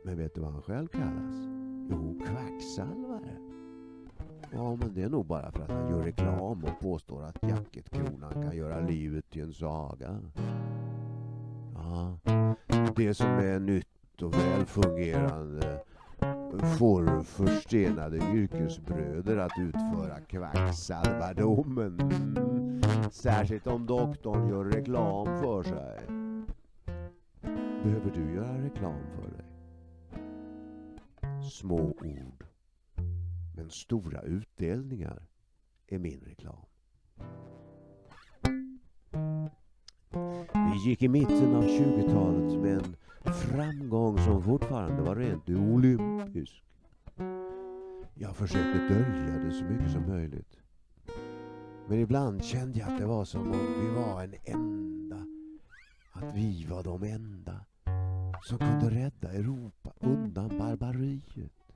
Men 0.06 0.18
vet 0.18 0.36
du 0.36 0.42
vad 0.42 0.52
han 0.52 0.62
själv 0.62 0.88
kallas? 0.88 1.36
Jo, 1.90 2.20
kvacksalvare. 2.26 3.07
Ja, 4.51 4.75
men 4.75 4.94
det 4.94 5.04
är 5.04 5.10
nog 5.10 5.25
bara 5.25 5.51
för 5.51 5.63
att 5.63 5.70
han 5.70 5.89
gör 5.89 6.04
reklam 6.04 6.63
och 6.63 6.80
påstår 6.80 7.24
att 7.24 7.38
jacketkronan 7.42 8.34
kan 8.34 8.58
göra 8.58 8.80
livet 8.80 9.30
till 9.30 9.42
en 9.42 9.54
saga. 9.54 10.20
Ja, 11.75 12.18
det 12.96 13.13
som 13.13 13.27
är 13.27 13.60
nytt 13.60 14.22
och 14.22 14.34
väl 14.34 14.66
fungerande 14.66 15.84
får 16.77 17.24
förstenade 17.24 18.18
yrkesbröder 18.18 19.38
att 19.38 19.51
utföra 19.60 20.20
kvacksalvardomen. 20.20 22.00
Mm. 22.00 22.82
Särskilt 23.12 23.68
om 23.68 23.86
doktorn 23.86 24.50
gör 24.50 24.66
reklam 24.66 25.25
för 25.25 25.63
sig. 25.63 26.00
Behöver 27.83 28.12
du 28.16 28.33
göra 28.33 28.64
reklam 28.64 29.01
för 29.16 29.31
dig? 29.31 29.46
Små 31.51 31.79
ord, 31.79 32.37
men 33.68 33.72
stora 33.72 34.22
utdelningar 34.22 35.24
är 35.88 36.00
min 36.00 36.20
reklam. 36.20 36.66
Vi 40.53 40.90
gick 40.90 41.03
i 41.03 41.08
mitten 41.08 41.56
av 41.56 41.64
20-talet 41.64 42.62
med 42.62 42.96
en 43.24 43.34
framgång 43.34 44.18
som 44.18 44.44
fortfarande 44.44 45.01
var 45.01 45.16
rent 45.16 45.50
olympisk. 45.50 46.64
Jag 48.14 48.36
försökte 48.36 48.88
dölja 48.88 49.38
det 49.38 49.51
så 49.51 49.64
mycket 49.64 49.92
som 49.92 50.10
möjligt. 50.10 50.58
Men 51.88 52.00
ibland 52.00 52.44
kände 52.44 52.80
jag 52.80 52.90
att 52.90 53.00
det 53.00 53.06
var 53.06 53.25
som 53.25 53.51
om 53.51 53.82
vi 53.82 53.90
var 53.90 54.24
en 54.24 54.36
enda. 54.44 55.25
Att 56.12 56.36
vi 56.36 56.66
var 56.66 56.84
de 56.84 57.03
enda 57.03 57.66
som 58.44 58.58
kunde 58.58 58.90
rädda 58.90 59.32
Europa 59.32 59.94
undan 60.00 60.58
barbariet. 60.58 61.67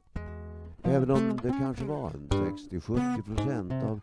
Även 0.83 1.11
om 1.11 1.39
det 1.43 1.55
kanske 1.59 1.85
var 1.85 2.09
60-70 2.09 3.21
procent 3.21 3.73
av 3.73 4.01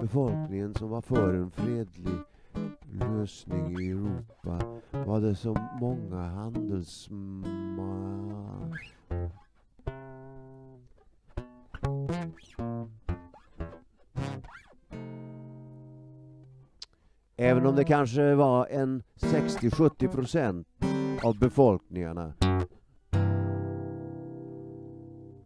befolkningen 0.00 0.74
som 0.74 0.90
var 0.90 1.00
för 1.00 1.34
en 1.34 1.50
fredlig 1.50 2.18
lösning 2.92 3.80
i 3.80 3.90
Europa 3.90 4.80
var 4.90 5.20
det 5.20 5.34
så 5.34 5.56
många 5.80 6.28
handelsman... 6.28 7.56
Även 17.38 17.66
om 17.66 17.76
det 17.76 17.84
kanske 17.84 18.34
var 18.34 18.66
en 18.66 19.02
60-70 19.20 20.08
procent 20.08 20.66
av 21.22 21.38
befolkningarna 21.38 22.32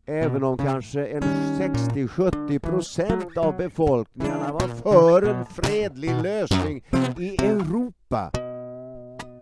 Även 0.07 0.45
om 0.45 0.57
kanske 0.57 1.07
en 1.07 1.23
60-70 1.23 2.59
procent 2.59 3.37
av 3.37 3.57
befolkningarna 3.57 4.53
var 4.53 4.69
för 4.69 5.23
en 5.23 5.47
fredlig 5.47 6.23
lösning 6.23 6.83
i 7.19 7.45
Europa 7.45 8.31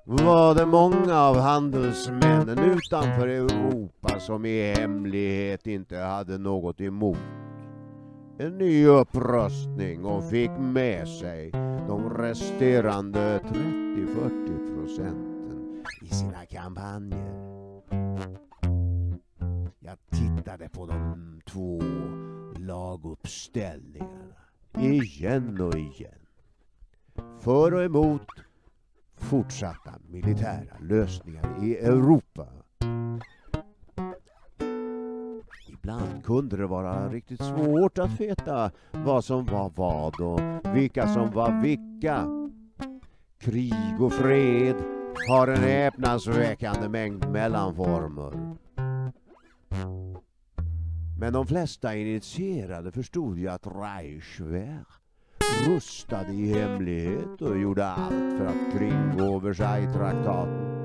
var 0.04 0.54
det 0.54 0.66
många 0.66 1.20
av 1.20 1.36
handelsmännen 1.36 2.58
utanför 2.58 3.28
Europa 3.28 4.20
som 4.20 4.44
i 4.44 4.74
hemlighet 4.74 5.66
inte 5.66 5.96
hade 5.96 6.38
något 6.38 6.80
emot 6.80 7.18
en 8.38 8.58
ny 8.58 8.86
upprustning 8.86 10.04
och 10.04 10.30
fick 10.30 10.50
med 10.58 11.08
sig 11.08 11.50
de 11.88 12.10
resterande 12.10 13.38
30-40 13.38 14.74
procenten 14.74 15.84
i 16.02 16.14
sina 16.14 16.46
kampanjer. 16.46 18.47
Jag 19.88 19.98
tittade 20.10 20.68
på 20.68 20.86
de 20.86 21.40
två 21.46 21.82
laguppställningarna 22.56 24.34
igen 24.78 25.60
och 25.60 25.74
igen. 25.74 26.26
För 27.40 27.74
och 27.74 27.82
emot 27.82 28.26
fortsatta 29.16 29.94
militära 30.08 30.78
lösningar 30.80 31.64
i 31.64 31.76
Europa. 31.76 32.46
Ibland 35.68 36.24
kunde 36.24 36.56
det 36.56 36.66
vara 36.66 37.08
riktigt 37.08 37.42
svårt 37.42 37.98
att 37.98 38.20
veta 38.20 38.70
vad 38.92 39.24
som 39.24 39.46
var 39.46 39.72
vad 39.76 40.20
och 40.20 40.40
vilka 40.76 41.08
som 41.08 41.30
var 41.30 41.62
vilka. 41.62 42.26
Krig 43.38 44.00
och 44.00 44.12
fred 44.12 44.76
har 45.28 45.48
en 45.48 45.62
häpnadsväckande 45.62 46.88
mängd 46.88 47.28
mellanformer. 47.30 48.58
Men 51.18 51.32
de 51.32 51.46
flesta 51.46 51.96
initierade 51.96 52.92
förstod 52.92 53.38
ju 53.38 53.48
att 53.48 53.66
Reichswehr 53.66 54.84
rustade 55.66 56.32
i 56.32 56.58
hemlighet 56.58 57.42
och 57.42 57.58
gjorde 57.58 57.86
allt 57.86 58.38
för 58.38 58.46
att 58.46 58.72
kringgå 58.78 59.38
Versailles-traktaten. 59.38 60.78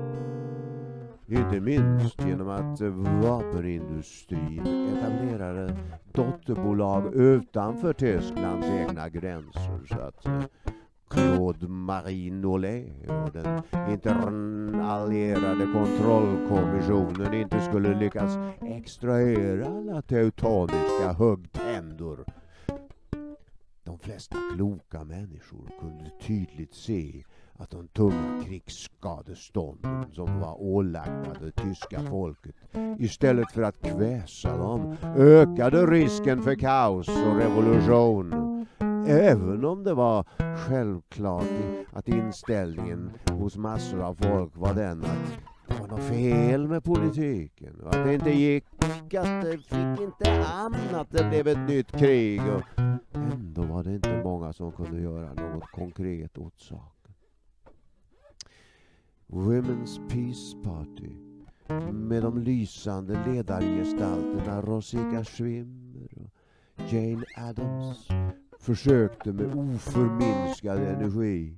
Inte 1.26 1.60
minst 1.60 2.24
genom 2.26 2.48
att 2.48 2.80
vapenindustrin 3.24 4.66
etablerade 4.66 5.76
dotterbolag 6.12 7.14
utanför 7.14 7.92
Tysklands 7.92 8.66
egna 8.66 9.08
gränser 9.08 9.86
så 9.88 10.00
att 10.00 10.26
eh, 10.26 10.42
Claude 11.14 11.68
Marie 11.68 12.32
Nollet 12.32 12.86
och 13.08 13.30
den 13.32 13.62
interallierade 13.90 15.66
kontrollkommissionen 15.72 17.34
inte 17.34 17.60
skulle 17.60 17.98
lyckas 17.98 18.38
extrahera 18.60 19.66
alla 19.66 20.02
teutoniska 20.02 21.12
huggtändor. 21.18 22.24
De 23.84 23.98
flesta 23.98 24.36
kloka 24.56 25.04
människor 25.04 25.70
kunde 25.80 26.10
tydligt 26.26 26.74
se 26.74 27.24
att 27.52 27.70
de 27.70 27.88
tunga 27.88 28.44
krigsskadestånden 28.44 30.04
som 30.12 30.40
var 30.40 30.62
ålagda 30.62 31.34
det 31.40 31.50
tyska 31.50 32.00
folket 32.00 32.54
istället 32.98 33.52
för 33.52 33.62
att 33.62 33.82
kväsa 33.82 34.56
dem 34.56 34.96
ökade 35.16 35.86
risken 35.86 36.42
för 36.42 36.54
kaos 36.54 37.08
och 37.08 37.36
revolution. 37.36 38.43
Mm. 39.06 39.16
Även 39.16 39.64
om 39.64 39.84
det 39.84 39.94
var 39.94 40.24
självklart 40.56 41.48
att 41.92 42.08
inställningen 42.08 43.10
hos 43.30 43.56
massor 43.56 44.02
av 44.02 44.14
folk 44.14 44.56
var 44.56 44.74
den 44.74 45.04
att 45.04 45.38
det 45.68 45.80
var 45.80 45.88
något 45.88 46.08
fel 46.08 46.68
med 46.68 46.84
politiken 46.84 47.80
och 47.80 47.94
att 47.94 48.04
det 48.04 48.14
inte 48.14 48.30
gick, 48.30 48.64
att 49.18 49.42
det 49.42 49.58
fick 49.58 50.00
inte 50.00 50.44
an 50.44 50.74
att 50.94 51.10
det 51.10 51.28
blev 51.28 51.48
ett 51.48 51.68
nytt 51.68 51.92
krig. 51.92 52.40
Och 52.40 52.62
ändå 53.14 53.62
var 53.62 53.84
det 53.84 53.94
inte 53.94 54.22
många 54.24 54.52
som 54.52 54.72
kunde 54.72 55.00
göra 55.00 55.32
något 55.32 55.70
konkret 55.72 56.38
åt 56.38 56.60
saken. 56.60 57.14
Women's 59.26 60.08
Peace 60.08 60.56
Party 60.64 61.16
med 61.92 62.22
de 62.22 62.38
lysande 62.38 63.24
ledargestalterna 63.26 64.62
Rosika 64.62 65.24
Schwimmer 65.24 66.08
och 66.18 66.92
Jane 66.92 67.24
Addams 67.36 68.08
försökte 68.64 69.32
med 69.32 69.46
oförminskad 69.46 70.78
energi 70.78 71.56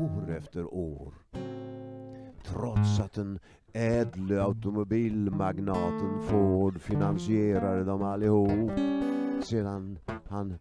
år 0.00 0.36
efter 0.38 0.74
år. 0.74 1.14
Trots 2.44 3.00
att 3.00 3.12
den 3.12 3.38
ädle 3.72 4.42
automobilmagnaten 4.42 6.22
Ford 6.22 6.80
finansierade 6.80 7.84
dem 7.84 8.02
allihop 8.02 8.70
sedan 9.42 9.98
han 10.28 10.58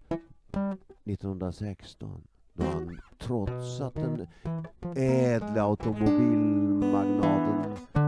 1916 1.03 2.21
då 2.53 2.63
han 2.63 2.99
trots 3.19 3.81
att 3.81 3.95
den 3.95 4.27
ädle 4.95 5.61
automobilmagnaten 5.61 8.04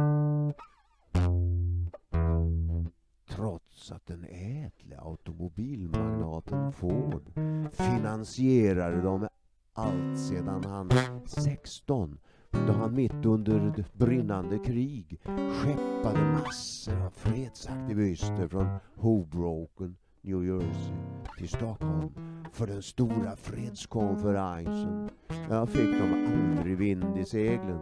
att 3.92 4.06
den 4.06 4.26
ädle 4.30 5.00
automobilmagnaten 5.00 6.72
Ford 6.72 7.32
finansierade 7.72 9.02
dem 9.02 9.28
allt 9.74 10.20
sedan 10.20 10.64
han 10.64 10.92
16 11.26 12.18
då 12.52 12.74
han 12.74 12.96
mitt 12.96 13.26
under 13.26 13.86
brinnande 13.94 14.60
krig 14.60 15.20
skeppade 15.24 16.32
massor 16.32 17.02
av 17.06 17.10
fredsaktivister 17.10 18.48
från 18.48 18.68
Hoboken, 18.96 19.98
New 20.22 20.46
Jersey 20.46 20.94
till 21.38 21.50
Stockholm 21.50 22.10
för 22.52 22.68
den 22.68 22.84
stora 22.84 23.36
fredskonferensen. 23.36 25.10
Jag 25.50 25.70
fick 25.70 26.00
dem 26.00 26.14
aldrig 26.14 26.78
vind 26.78 27.18
i 27.18 27.26
seglen. 27.26 27.80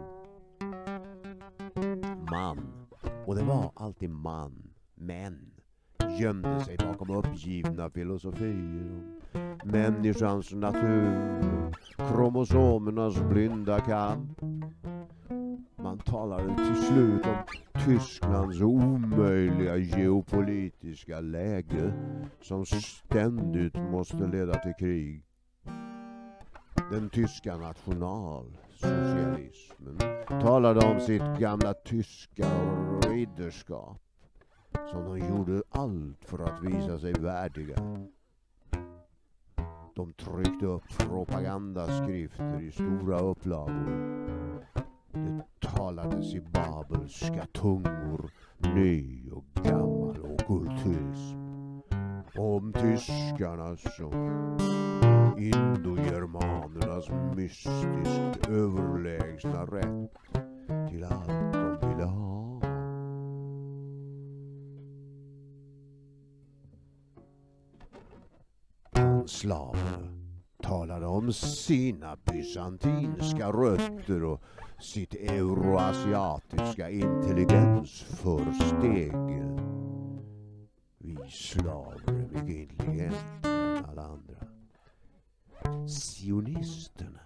Man, 2.30 2.86
och 3.26 3.34
det 3.34 3.44
var 3.44 3.72
alltid 3.74 4.10
man, 4.10 4.70
män, 4.94 5.55
gömde 6.20 6.60
sig 6.60 6.76
bakom 6.76 7.10
uppgivna 7.10 7.90
filosofier 7.90 9.00
om 9.34 9.58
människans 9.64 10.52
natur 10.52 11.42
och 11.96 12.08
kromosomernas 12.08 13.20
blinda 13.20 13.80
kamp. 13.80 14.40
Man 15.76 15.98
talade 15.98 16.56
till 16.56 16.82
slut 16.82 17.26
om 17.26 17.36
Tysklands 17.84 18.60
omöjliga 18.60 19.76
geopolitiska 19.76 21.20
läge 21.20 21.92
som 22.40 22.66
ständigt 22.66 23.76
måste 23.90 24.26
leda 24.26 24.54
till 24.54 24.74
krig. 24.78 25.22
Den 26.90 27.10
tyska 27.10 27.56
nationalsocialismen 27.56 29.98
talade 30.28 30.86
om 30.86 31.00
sitt 31.00 31.38
gamla 31.38 31.74
tyska 31.74 32.46
ridderskap 33.08 34.05
som 34.90 35.04
de 35.04 35.28
gjorde 35.28 35.62
allt 35.70 36.24
för 36.24 36.38
att 36.38 36.62
visa 36.62 36.98
sig 36.98 37.12
värdiga. 37.12 37.76
De 39.94 40.12
tryckte 40.12 40.66
upp 40.66 40.98
propagandaskrifter 40.98 42.60
i 42.60 42.72
stora 42.72 43.18
upplagor. 43.18 44.66
Det 45.12 45.42
talades 45.60 46.34
i 46.34 46.40
babelska 46.40 47.46
tungor, 47.52 48.30
ny 48.74 49.30
och 49.30 49.44
gammal 49.64 50.20
okultism. 50.20 51.46
Om 52.38 52.72
tyskarnas 52.72 54.00
och 54.00 54.14
indogermanernas 55.40 57.08
mystiskt 57.36 58.48
överlägsna 58.48 59.66
rätt 59.66 60.10
till 60.90 61.04
allt 61.04 61.52
de 61.52 61.85
slaver 69.28 70.10
talade 70.62 71.06
om 71.06 71.32
sina 71.32 72.16
bysantinska 72.16 73.52
rötter 73.52 74.24
och 74.24 74.42
sitt 74.80 75.14
euroasiatiska 75.14 76.90
intelligensförsteg. 76.90 79.12
Vi 80.98 81.16
slaver 81.30 82.00
är 82.06 82.12
mycket 82.12 82.70
intelligentare 82.70 83.78
än 83.78 83.84
alla 83.84 84.02
andra. 84.02 84.36
Sionisterna, 85.88 87.20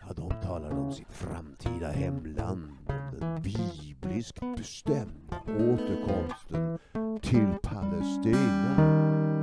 ja, 0.00 0.12
de 0.16 0.30
talade 0.42 0.74
om 0.74 0.92
sitt 0.92 1.12
framtida 1.12 1.88
hemland, 1.88 2.70
den 3.18 3.42
bibliskt 3.42 4.40
bestämda 4.56 5.36
återkomsten 5.46 6.78
till 7.22 7.48
Palestina. 7.62 9.41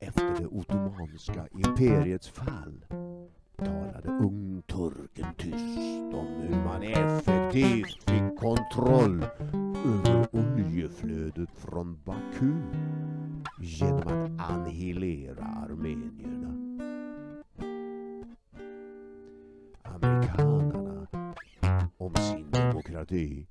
Efter 0.00 0.34
det 0.40 0.46
ottomanska 0.46 1.48
imperiets 1.52 2.28
fall 2.28 2.84
talade 3.56 4.08
ungturken 4.08 5.34
tyst 5.36 6.14
om 6.14 6.26
hur 6.26 6.64
man 6.64 6.82
effektivt 6.82 8.10
fick 8.10 8.38
kontroll 8.40 9.22
över 9.86 10.28
oljeflödet 10.32 11.50
från 11.54 11.98
Baku 12.04 12.52
genom 13.60 14.08
att 14.08 14.50
annihilera 14.50 15.44
armenierna. 15.44 16.54
Amerikanerna 19.82 21.06
om 21.96 22.14
sin 22.14 22.50
demokrati 22.50 23.46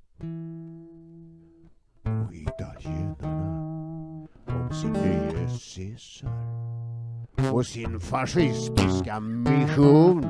på 7.57 7.63
sin 7.63 7.99
fascistiska 7.99 9.19
mission. 9.19 10.25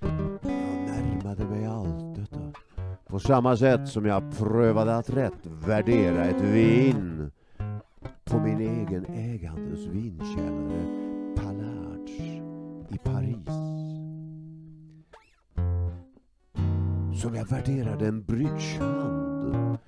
Jag 0.00 0.62
närmade 0.86 1.44
mig 1.44 1.66
allt 1.66 2.16
detta 2.16 2.52
på 3.06 3.18
samma 3.18 3.56
sätt 3.56 3.88
som 3.88 4.06
jag 4.06 4.38
prövade 4.38 4.96
att 4.96 5.10
rätt 5.10 5.46
värdera 5.66 6.24
ett 6.24 6.40
vin 6.40 7.30
på 8.24 8.38
min 8.38 8.60
egen 8.60 9.04
ägandes 9.04 9.86
vinkällare 9.86 10.84
Palage 11.36 12.42
i 12.88 12.98
Paris. 13.04 13.48
Som 17.22 17.34
jag 17.34 17.50
värderade 17.50 18.08
en 18.08 18.24
bridgehand 18.24 19.78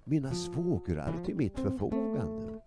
mina 0.04 0.34
svågrar, 0.34 1.24
till 1.24 1.36
mitt 1.36 1.58
förfogande 1.58 2.60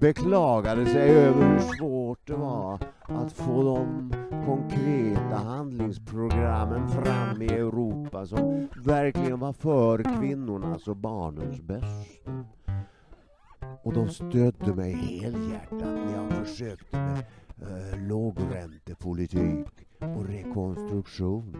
beklagade 0.00 0.86
sig 0.86 1.10
över 1.10 1.52
hur 1.52 1.58
svårt 1.58 2.26
det 2.26 2.34
var 2.34 2.78
att 3.02 3.32
få 3.32 3.62
de 3.62 4.12
konkreta 4.46 5.36
handlingsprogrammen 5.36 6.88
fram 6.88 7.42
i 7.42 7.46
Europa 7.46 8.26
som 8.26 8.68
verkligen 8.84 9.40
var 9.40 9.52
för 9.52 10.18
kvinnornas 10.18 10.88
och 10.88 10.96
barnens 10.96 11.60
bästa. 11.60 12.44
Och 13.82 13.92
de 13.92 14.08
stödde 14.08 14.74
mig 14.74 14.92
helhjärtat 14.92 15.94
när 15.94 16.14
jag 16.14 16.32
försökte 16.32 16.96
med 16.96 17.24
eh, 17.62 17.98
lågräntepolitik 18.08 19.66
och 19.98 20.26
rekonstruktion. 20.26 21.56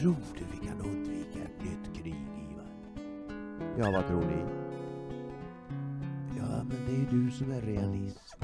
Tror 0.00 0.16
du 0.38 0.44
vi 0.52 0.66
kan 0.66 0.80
undvika 0.80 1.38
ett 1.38 1.62
nytt 1.64 2.02
krig, 2.02 2.28
Ivar? 2.50 2.70
Ja, 3.78 3.90
vad 3.90 4.06
tror 4.06 4.20
ni? 4.20 4.44
Ja, 6.38 6.64
men 6.64 6.76
det 6.86 6.92
är 6.92 7.10
du 7.10 7.30
som 7.30 7.50
är 7.50 7.60
realist. 7.60 8.36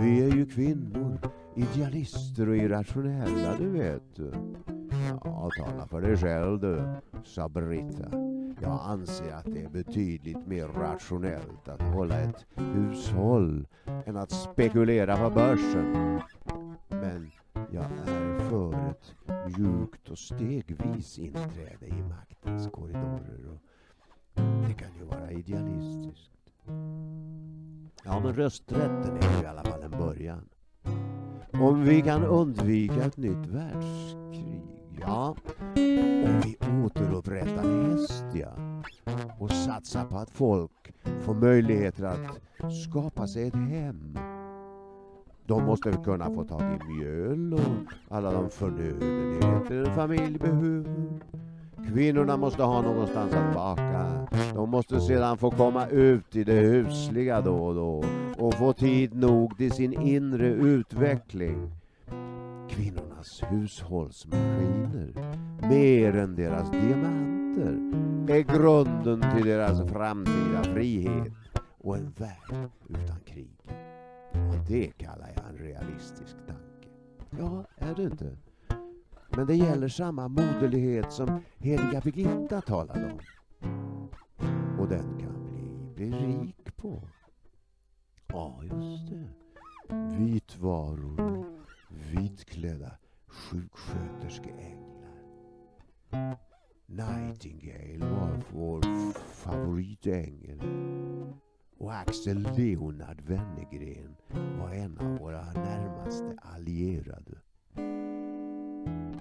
Vi 0.00 0.22
är 0.22 0.36
ju 0.36 0.46
kvinnor, 0.46 1.18
idealister 1.56 2.48
och 2.48 2.56
irrationella, 2.56 3.56
du 3.58 3.68
vet. 3.70 4.18
Mm. 5.02 5.18
Ja, 5.24 5.50
tala 5.58 5.86
för 5.86 6.00
dig 6.00 6.16
själv 6.16 6.60
du, 6.60 6.84
sa 7.24 7.48
Britta. 7.48 8.10
Jag 8.60 8.80
anser 8.84 9.32
att 9.32 9.44
det 9.44 9.62
är 9.62 9.68
betydligt 9.68 10.46
mer 10.46 10.66
rationellt 10.68 11.68
att 11.68 11.82
hålla 11.82 12.20
ett 12.20 12.46
hushåll 12.54 13.66
än 14.06 14.16
att 14.16 14.30
spekulera 14.30 15.16
på 15.16 15.34
börsen. 15.34 16.20
Men 16.88 17.30
jag 17.70 17.84
är 17.84 18.38
för 18.38 18.90
ett 18.90 19.14
mjukt 19.56 20.08
och 20.08 20.18
stegvis 20.18 21.18
inträde 21.18 21.86
i 21.86 22.02
maktens 22.02 22.68
korridorer. 22.72 23.48
Och 23.52 23.60
det 24.68 24.74
kan 24.74 24.96
ju 24.98 25.04
vara 25.04 25.30
idealistiskt. 25.30 26.30
Ja, 28.04 28.20
men 28.20 28.32
rösträtten 28.34 29.16
är 29.16 29.36
ju 29.38 29.42
i 29.44 29.46
alla 29.46 29.64
fall 29.64 29.82
en 29.82 29.90
början. 29.90 30.48
Om 31.52 31.84
vi 31.84 32.02
kan 32.02 32.24
undvika 32.24 33.04
ett 33.04 33.16
nytt 33.16 33.46
världskrig, 33.46 34.81
ja. 35.00 35.36
Om 36.26 36.40
vi 36.44 36.56
återupprättar 36.84 37.90
Hestia 37.90 38.52
och 39.38 39.50
satsar 39.50 40.04
på 40.04 40.16
att 40.18 40.30
folk 40.30 40.92
får 41.20 41.34
möjligheter 41.34 42.04
att 42.04 42.74
skapa 42.88 43.26
sig 43.26 43.48
ett 43.48 43.54
hem. 43.54 44.18
De 45.46 45.64
måste 45.64 45.92
kunna 46.04 46.24
få 46.24 46.44
tag 46.44 46.62
i 46.62 46.92
mjöl 46.92 47.54
och 47.54 47.60
alla 48.08 48.32
de 48.32 48.50
förnödenheter 48.50 49.84
en 49.84 49.94
familj 49.94 50.38
behöver. 50.38 51.20
Kvinnorna 51.88 52.36
måste 52.36 52.62
ha 52.62 52.82
någonstans 52.82 53.34
att 53.34 53.54
baka. 53.54 54.26
De 54.54 54.70
måste 54.70 55.00
sedan 55.00 55.38
få 55.38 55.50
komma 55.50 55.86
ut 55.86 56.36
i 56.36 56.44
det 56.44 56.52
husliga 56.52 57.40
då 57.40 57.56
och 57.56 57.74
då 57.74 58.04
och 58.38 58.54
få 58.54 58.72
tid 58.72 59.14
nog 59.14 59.56
till 59.56 59.72
sin 59.72 59.92
inre 59.92 60.46
utveckling. 60.46 61.81
Kvinnornas 62.72 63.42
hushållsmaskiner, 63.42 65.12
mer 65.68 66.16
än 66.16 66.34
deras 66.34 66.70
diamanter, 66.70 67.78
är 68.34 68.40
grunden 68.58 69.36
till 69.36 69.46
deras 69.46 69.90
framtida 69.90 70.64
frihet 70.64 71.32
och 71.78 71.96
en 71.96 72.10
värld 72.10 72.70
utan 72.88 73.20
krig. 73.26 73.58
Och 74.32 74.66
det 74.68 74.90
kallar 74.98 75.32
jag 75.36 75.44
en 75.48 75.58
realistisk 75.58 76.36
tanke. 76.46 76.88
Ja, 77.38 77.64
är 77.76 77.94
det 77.94 78.02
inte? 78.02 78.36
Men 79.36 79.46
det 79.46 79.54
gäller 79.54 79.88
samma 79.88 80.28
moderlighet 80.28 81.12
som 81.12 81.40
heliga 81.58 82.00
Birgitta 82.00 82.60
talade 82.60 83.12
om. 83.12 83.18
Och 84.78 84.88
den 84.88 85.18
kan 85.18 85.54
vi 85.54 85.94
bli 85.94 86.10
rik 86.10 86.76
på. 86.76 87.08
Ja, 88.28 88.60
just 88.62 89.10
det. 89.10 89.28
Vitvaror, 90.18 91.44
vitklädda 92.12 92.98
sjuksköterskeänglar. 93.26 94.92
Nightingale 96.86 97.98
var 97.98 98.42
vår 98.52 98.80
favoritängel. 99.32 100.62
Och 101.78 101.94
Axel 101.94 102.48
Leonard 102.56 103.20
Wennergren 103.20 104.16
var 104.58 104.70
en 104.70 104.98
av 104.98 105.18
våra 105.18 105.52
närmaste 105.52 106.36
allierade. 106.38 107.38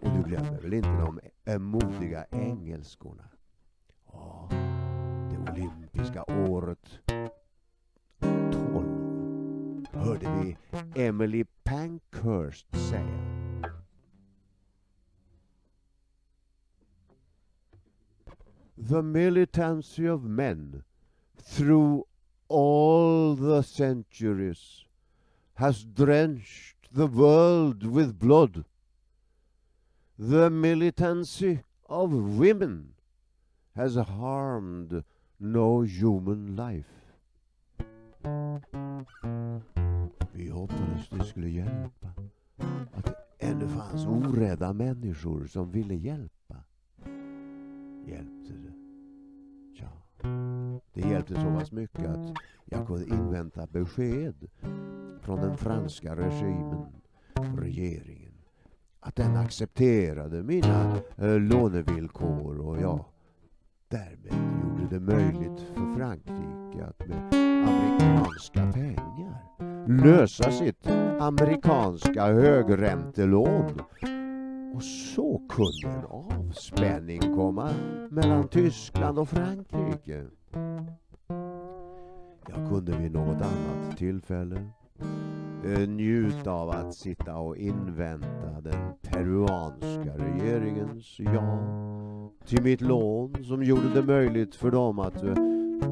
Och 0.02 0.12
du 0.18 0.24
glömmer 0.24 0.62
väl 0.62 0.74
inte 0.74 1.22
de 1.44 1.60
modiga 1.60 2.26
engelskorna? 2.32 3.30
Ja, 4.14 4.50
det 5.32 5.52
olympiska 5.52 6.24
året 6.24 7.00
hörde 9.94 10.30
vi 10.30 10.58
Emily 10.96 11.44
Pankhurst 11.64 12.68
säga. 12.72 13.20
The 18.90 19.02
militancy 19.02 20.10
of 20.10 20.24
men 20.24 20.84
through 21.38 22.04
all 22.48 23.36
the 23.36 23.64
centuries 23.64 24.86
has 25.54 25.84
drenched 25.84 26.78
the 26.92 27.08
world 27.08 27.84
with 27.84 28.14
blood 28.14 28.64
the 30.22 30.52
militancy 30.52 31.64
of 31.90 32.14
women 32.14 32.94
has 33.76 33.96
harmed 33.96 35.04
no 35.40 35.82
human 35.82 36.56
life. 36.56 37.01
Vi 40.34 40.50
hoppades 40.50 41.10
det 41.10 41.24
skulle 41.24 41.50
hjälpa. 41.50 42.08
Att 42.94 43.06
det 43.06 43.16
ännu 43.40 43.68
fanns 43.68 44.06
orädda 44.06 44.74
människor 44.74 45.46
som 45.46 45.72
ville 45.72 45.96
hjälpa. 45.96 46.56
Hjälpte 48.06 48.54
det? 48.54 48.74
Ja, 49.74 49.92
det 50.94 51.02
hjälpte 51.02 51.36
så 51.36 51.60
pass 51.60 51.72
mycket 51.72 52.06
att 52.06 52.38
jag 52.66 52.88
kunde 52.88 53.06
invänta 53.06 53.68
besked 53.68 54.50
från 55.22 55.40
den 55.40 55.58
franska 55.58 56.16
regimen, 56.16 56.86
regeringen 57.58 58.32
att 59.02 59.16
den 59.16 59.36
accepterade 59.36 60.44
mina 60.44 61.00
eh, 61.18 61.40
lånevillkor 61.40 62.60
och 62.60 62.82
ja, 62.82 63.06
därmed 63.88 64.34
gjorde 64.64 64.88
det 64.90 65.00
möjligt 65.00 65.60
för 65.74 65.96
Frankrike 65.96 66.86
att 66.86 67.08
med 67.08 67.41
amerikanska 67.68 68.72
pengar 68.74 69.12
lösa 69.88 70.52
sitt 70.52 70.88
amerikanska 71.20 72.26
högräntelån. 72.26 73.82
Och 74.76 74.84
så 74.84 75.42
kunde 75.50 75.98
en 75.98 76.06
avspänning 76.06 77.20
komma 77.20 77.70
mellan 78.10 78.48
Tyskland 78.48 79.20
och 79.20 79.30
Frankrike. 79.30 80.26
Jag 82.48 82.70
kunde 82.70 82.98
vid 82.98 83.12
något 83.12 83.42
annat 83.42 83.98
tillfälle 83.98 84.66
eh, 85.66 85.90
njuta 85.90 86.52
av 86.52 86.70
att 86.70 86.96
sitta 86.96 87.38
och 87.38 87.58
invänta 87.58 88.62
den 88.64 88.94
peruanska 89.02 90.18
regeringens 90.18 91.20
ja 91.20 91.60
till 92.46 92.64
mitt 92.64 92.82
lån 92.82 93.44
som 93.44 93.64
gjorde 93.64 93.94
det 93.94 94.04
möjligt 94.04 94.56
för 94.56 94.72
dem 94.72 95.00
att 95.00 95.24
eh, 95.24 95.34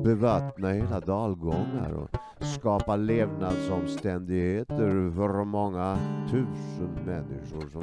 bevattna 0.04 0.72
hela 0.72 1.00
dalgångar 1.00 1.92
och 1.92 2.10
skapa 2.46 2.96
levnadsomständigheter 2.96 5.12
för 5.16 5.46
många 5.46 5.98
tusen 6.30 6.98
människor 7.06 7.70
som 7.70 7.82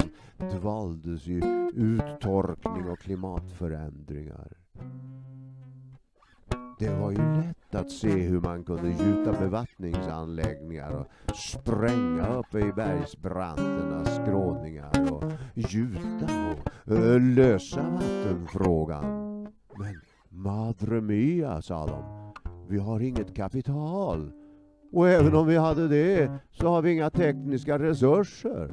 dvaldes 0.59 1.27
i 1.27 1.41
uttorkning 1.75 2.89
och 2.89 2.99
klimatförändringar. 2.99 4.57
Det 6.79 6.89
var 6.89 7.11
ju 7.11 7.17
lätt 7.17 7.75
att 7.75 7.91
se 7.91 8.09
hur 8.09 8.41
man 8.41 8.63
kunde 8.63 8.89
gjuta 8.89 9.31
bevattningsanläggningar 9.31 10.93
och 10.93 11.07
spränga 11.35 12.27
uppe 12.27 12.59
i 12.59 12.73
bergsbranternas 12.73 14.15
skråningar 14.15 15.13
och 15.13 15.23
gjuta 15.55 16.55
och 16.85 16.93
eh, 16.93 17.21
lösa 17.21 17.89
vattenfrågan. 17.89 19.03
Men 19.75 20.01
Madre 20.37 21.01
mia, 21.01 21.61
sa 21.61 21.85
de, 21.85 22.03
vi 22.69 22.79
har 22.79 22.99
inget 22.99 23.35
kapital. 23.35 24.31
Och 24.91 25.09
även 25.09 25.35
om 25.35 25.47
vi 25.47 25.57
hade 25.57 25.87
det 25.87 26.31
så 26.51 26.67
har 26.67 26.81
vi 26.81 26.91
inga 26.91 27.09
tekniska 27.09 27.79
resurser. 27.79 28.69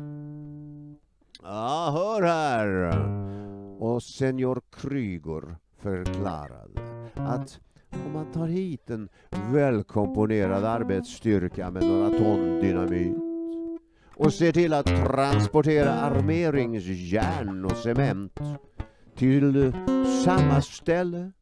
Ja, 1.43 1.91
hör 1.93 2.23
här! 2.23 2.99
Och 3.79 4.03
senior 4.03 4.63
Krygor 4.71 5.57
förklarade 5.79 6.81
att 7.15 7.61
om 8.07 8.13
man 8.13 8.33
tar 8.33 8.47
hit 8.47 8.91
en 8.91 9.09
välkomponerad 9.53 10.65
arbetsstyrka 10.65 11.71
med 11.71 11.83
några 11.83 12.19
ton 12.19 12.61
dynamit 12.61 13.17
och 14.17 14.33
ser 14.33 14.53
till 14.53 14.73
att 14.73 14.87
transportera 14.87 15.93
armeringsjärn 15.93 17.65
och 17.65 17.77
cement 17.77 18.41
till 19.15 19.73
samma 20.25 20.63
ställe 20.63 21.33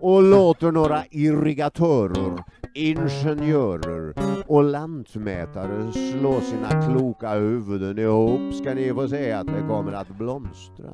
och 0.00 0.22
låter 0.22 0.72
några 0.72 1.04
irrigatörer, 1.10 2.44
ingenjörer 2.74 4.14
och 4.46 4.64
lantmätare 4.64 5.92
slå 5.92 6.40
sina 6.40 6.86
kloka 6.88 7.34
huvuden 7.34 7.98
ihop 7.98 8.54
ska 8.54 8.74
ni 8.74 8.94
få 8.94 9.08
se 9.08 9.32
att 9.32 9.46
det 9.46 9.64
kommer 9.68 9.92
att 9.92 10.18
blomstra 10.18 10.90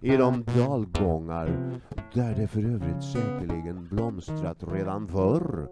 i 0.00 0.16
de 0.16 0.44
dalgångar 0.44 1.80
där 2.14 2.34
det 2.34 2.46
för 2.46 2.60
övrigt 2.60 3.04
säkerligen 3.04 3.88
blomstrat 3.88 4.58
redan 4.72 5.08
förr. 5.08 5.68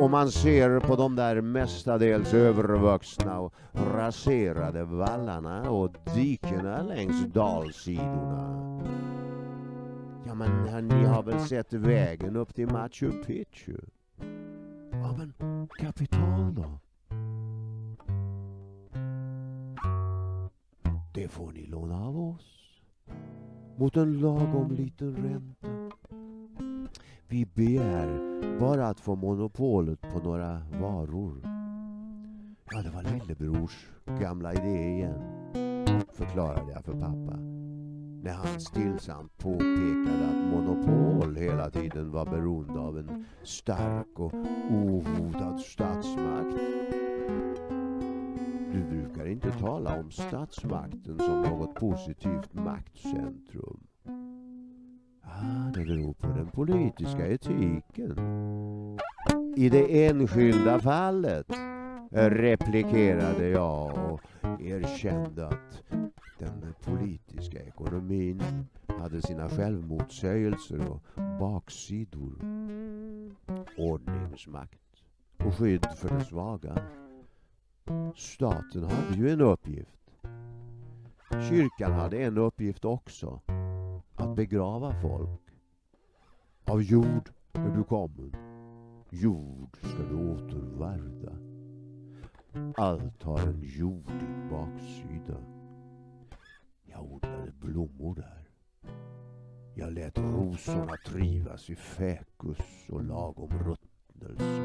Och 0.00 0.10
man 0.10 0.30
ser 0.30 0.80
på 0.80 0.96
de 0.96 1.16
där 1.16 1.40
mestadels 1.40 2.34
övervuxna 2.34 3.40
och 3.40 3.54
raserade 3.94 4.84
vallarna 4.84 5.70
och 5.70 5.96
dikena 6.14 6.82
längs 6.82 7.24
dalsidorna. 7.32 8.82
Ja 10.32 10.36
men 10.36 10.88
ni 10.88 11.04
har 11.04 11.22
väl 11.22 11.40
sett 11.40 11.72
vägen 11.72 12.36
upp 12.36 12.54
till 12.54 12.66
Machu 12.66 13.10
Picchu? 13.26 13.76
Ja 14.92 15.16
men 15.18 15.68
kapital 15.78 16.54
då? 16.54 16.78
Det 21.14 21.28
får 21.28 21.52
ni 21.52 21.66
låna 21.66 22.06
av 22.06 22.20
oss. 22.20 22.80
Mot 23.76 23.96
en 23.96 24.20
lagom 24.20 24.70
liten 24.70 25.16
ränta. 25.16 25.96
Vi 27.28 27.46
begär 27.46 28.20
bara 28.60 28.86
att 28.86 29.00
få 29.00 29.14
monopolet 29.14 30.00
på 30.00 30.18
några 30.18 30.62
varor. 30.80 31.40
Ja, 32.70 32.82
det 32.82 32.90
var 32.90 33.02
lillebrors 33.02 33.88
gamla 34.20 34.52
idé 34.52 34.90
igen, 34.90 35.22
förklarade 36.12 36.72
jag 36.72 36.84
för 36.84 36.92
pappa 36.92 37.61
när 38.22 38.32
han 38.32 38.60
stillsamt 38.60 39.38
påpekade 39.38 40.28
att 40.28 40.52
monopol 40.52 41.36
hela 41.36 41.70
tiden 41.70 42.10
var 42.10 42.24
beroende 42.24 42.80
av 42.80 42.98
en 42.98 43.24
stark 43.42 44.18
och 44.18 44.34
ohotad 44.70 45.60
statsmakt. 45.60 46.56
Du 48.72 48.84
brukar 48.90 49.26
inte 49.26 49.50
tala 49.52 49.98
om 50.00 50.10
statsmakten 50.10 51.18
som 51.18 51.42
något 51.42 51.74
positivt 51.74 52.54
maktcentrum. 52.54 53.80
Ah, 55.22 55.70
det 55.74 55.84
beror 55.84 56.14
på 56.14 56.26
den 56.26 56.46
politiska 56.46 57.26
etiken. 57.28 58.18
I 59.56 59.68
det 59.68 60.06
enskilda 60.06 60.80
fallet 60.80 61.46
replikerade 62.12 63.48
jag 63.48 64.12
och 64.12 64.20
erkände 64.60 65.46
att 65.46 65.82
den 66.50 66.74
politiska 66.80 67.62
ekonomin 67.62 68.42
hade 68.86 69.22
sina 69.22 69.48
självmotsägelser 69.48 70.90
och 70.90 71.02
baksidor. 71.40 72.34
Ordningsmakt 73.78 74.78
och 75.38 75.54
skydd 75.54 75.86
för 75.96 76.08
de 76.08 76.24
svaga. 76.24 76.78
Staten 78.16 78.84
hade 78.84 79.16
ju 79.16 79.30
en 79.30 79.40
uppgift. 79.40 80.10
Kyrkan 81.48 81.92
hade 81.92 82.18
en 82.18 82.38
uppgift 82.38 82.84
också. 82.84 83.40
Att 84.14 84.36
begrava 84.36 84.94
folk. 85.02 85.40
Av 86.64 86.82
jord 86.82 87.30
är 87.52 87.76
du 87.76 87.84
kommen. 87.84 88.36
Jord 89.10 89.76
ska 89.78 90.02
du 90.02 90.14
återvärda. 90.14 91.32
Allt 92.76 93.22
har 93.22 93.38
en 93.38 93.62
jordig 93.62 94.50
baksida. 94.50 95.51
Jag 96.92 97.12
odlade 97.12 97.52
blommor 97.60 98.14
där. 98.14 98.48
Jag 99.74 99.92
lät 99.92 100.18
rosorna 100.18 100.96
trivas 101.06 101.70
i 101.70 101.76
fäkus 101.76 102.88
och 102.88 103.04
lagom 103.04 103.50
ruttnelse. 103.50 104.60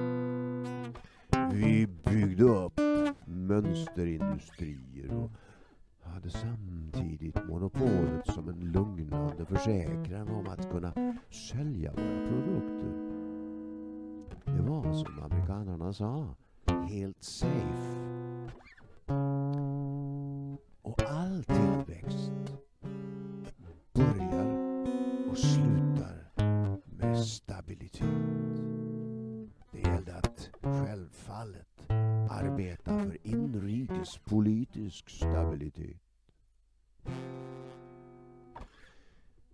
Vi 1.51 1.87
byggde 1.87 2.43
upp 2.43 2.79
mönsterindustrier 3.25 5.13
och 5.13 5.31
hade 6.01 6.29
samtidigt 6.29 7.47
monopolet 7.47 8.27
som 8.27 8.49
en 8.49 8.71
lugnande 8.71 9.45
försäkran 9.45 10.29
om 10.29 10.47
att 10.47 10.71
kunna 10.71 10.93
sälja 11.29 11.91
våra 11.91 12.27
produkter. 12.27 12.93
Det 14.45 14.61
var 14.61 14.93
som 14.93 15.23
amerikanarna 15.23 15.93
sa, 15.93 16.35
helt 16.89 17.23
safe. 17.23 18.06
Politisk 34.29 35.09
stabilitet. 35.09 35.97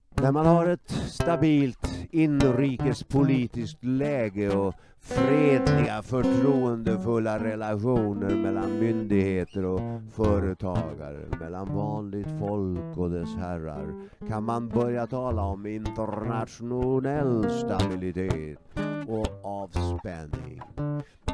När 0.09 0.31
man 0.31 0.45
har 0.45 0.67
ett 0.67 0.91
stabilt 0.91 2.07
inrikespolitiskt 2.12 3.83
läge 3.83 4.55
och 4.55 4.73
fredliga 4.99 6.01
förtroendefulla 6.01 7.43
relationer 7.43 8.36
mellan 8.36 8.79
myndigheter 8.79 9.65
och 9.65 9.81
företagare, 10.12 11.25
mellan 11.39 11.75
vanligt 11.75 12.39
folk 12.39 12.97
och 12.97 13.09
dess 13.09 13.36
herrar, 13.36 14.09
kan 14.27 14.43
man 14.43 14.69
börja 14.69 15.07
tala 15.07 15.41
om 15.41 15.65
internationell 15.65 17.49
stabilitet 17.51 18.59
och 19.07 19.27
avspänning. 19.43 20.62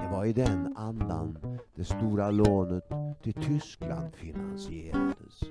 Det 0.10 0.16
var 0.16 0.26
i 0.26 0.34
den 0.34 0.78
andan 0.78 1.38
det 1.76 1.84
stora 1.84 2.32
lånet 2.32 2.84
till 3.24 3.34
Tyskland 3.34 4.16
finansierades. 4.16 5.44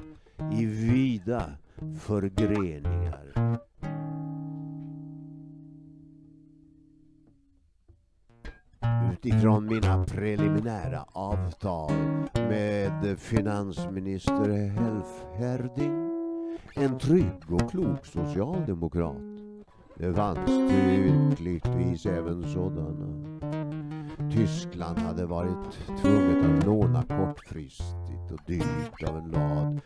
I 0.52 0.64
vida 0.66 1.52
förgreningar. 1.98 3.58
Utifrån 9.12 9.66
mina 9.66 10.04
preliminära 10.04 11.04
avtal 11.12 11.92
med 12.34 13.18
finansminister 13.18 14.68
Helf 14.68 15.24
Herding, 15.36 16.10
en 16.74 16.98
trygg 16.98 17.52
och 17.52 17.70
klok 17.70 18.06
socialdemokrat. 18.06 19.16
Det 19.96 20.14
fanns 20.14 20.70
tydligtvis 20.70 22.06
även 22.06 22.48
sådana. 22.52 23.37
Tyskland 24.18 24.98
hade 24.98 25.26
varit 25.26 25.78
tvunget 26.02 26.44
att 26.44 26.66
låna 26.66 27.02
kortfristigt 27.02 28.30
och 28.32 28.40
dyrt 28.46 29.08
av 29.08 29.16
en 29.16 29.32
rad, 29.32 29.80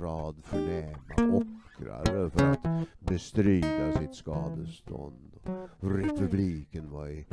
rad 0.00 0.36
förnäma 0.42 1.36
ockrare 1.36 2.30
för 2.30 2.50
att 2.50 2.66
bestrida 2.98 3.92
sitt 3.98 4.14
skadestånd. 4.14 5.32
Republiken 5.80 6.90
var 6.90 7.08
i 7.08 7.26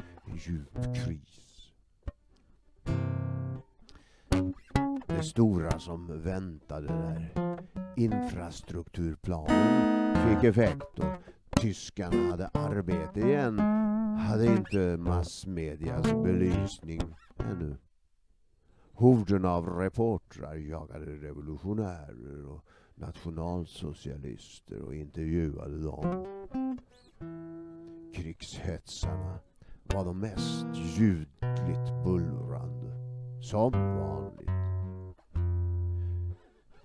djup 0.47 0.95
kris. 1.05 1.71
Det 5.07 5.23
stora 5.23 5.79
som 5.79 6.21
väntade 6.23 6.87
där, 6.87 7.33
infrastrukturplanen, 7.95 10.15
fick 10.15 10.43
effekt 10.43 10.99
och 10.99 11.13
tyskarna 11.61 12.31
hade 12.31 12.47
arbete 12.47 13.19
igen 13.19 13.80
hade 14.21 14.45
inte 14.45 14.97
massmedias 14.97 15.97
alltså 15.97 16.21
belysning 16.21 17.01
ännu. 17.37 17.77
Horden 18.93 19.45
av 19.45 19.69
reportrar 19.69 20.55
jagade 20.55 21.05
revolutionärer 21.05 22.45
och 22.45 22.65
nationalsocialister 22.95 24.81
och 24.81 24.95
intervjuade 24.95 25.83
dem. 25.83 26.25
Krigshetsarna 28.15 29.39
var 29.83 30.05
de 30.05 30.19
mest 30.19 30.65
ljudligt 30.75 32.03
bullrande, 32.03 32.91
som 33.41 33.71
vanligt. 33.71 34.49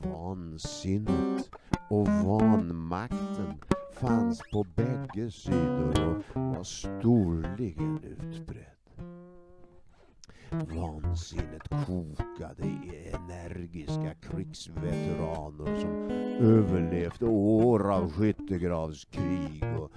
Vansinnet 0.03 1.51
och 1.91 2.09
vanmakten 2.09 3.55
fanns 3.93 4.43
på 4.53 4.65
bägge 4.77 5.31
sidor 5.31 6.09
och 6.09 6.41
var 6.41 6.63
storligen 6.63 8.01
utbredd. 8.05 8.67
Vansinnet 10.53 11.69
kokade 11.87 12.65
i 12.65 13.13
energiska 13.15 14.15
krigsveteraner 14.15 15.81
som 15.81 16.11
överlevt 16.47 17.23
år 17.23 17.93
av 17.93 18.13
skyttegravskrig 18.13 19.65
och 19.79 19.91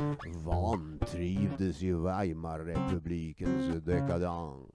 vantrivdes 0.46 1.84
i 1.84 1.92
Weimarrepublikens 1.92 3.84
dekadans. 3.86 4.73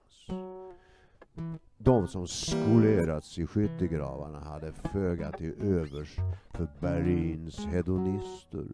De 1.89 2.07
som 2.07 2.27
skolerats 2.27 3.39
i 3.39 3.47
skyttegravarna 3.47 4.39
hade 4.39 4.73
föga 4.73 5.31
till 5.31 5.53
övers 5.61 6.15
för 6.49 6.67
Berlins 6.79 7.65
hedonister 7.65 8.65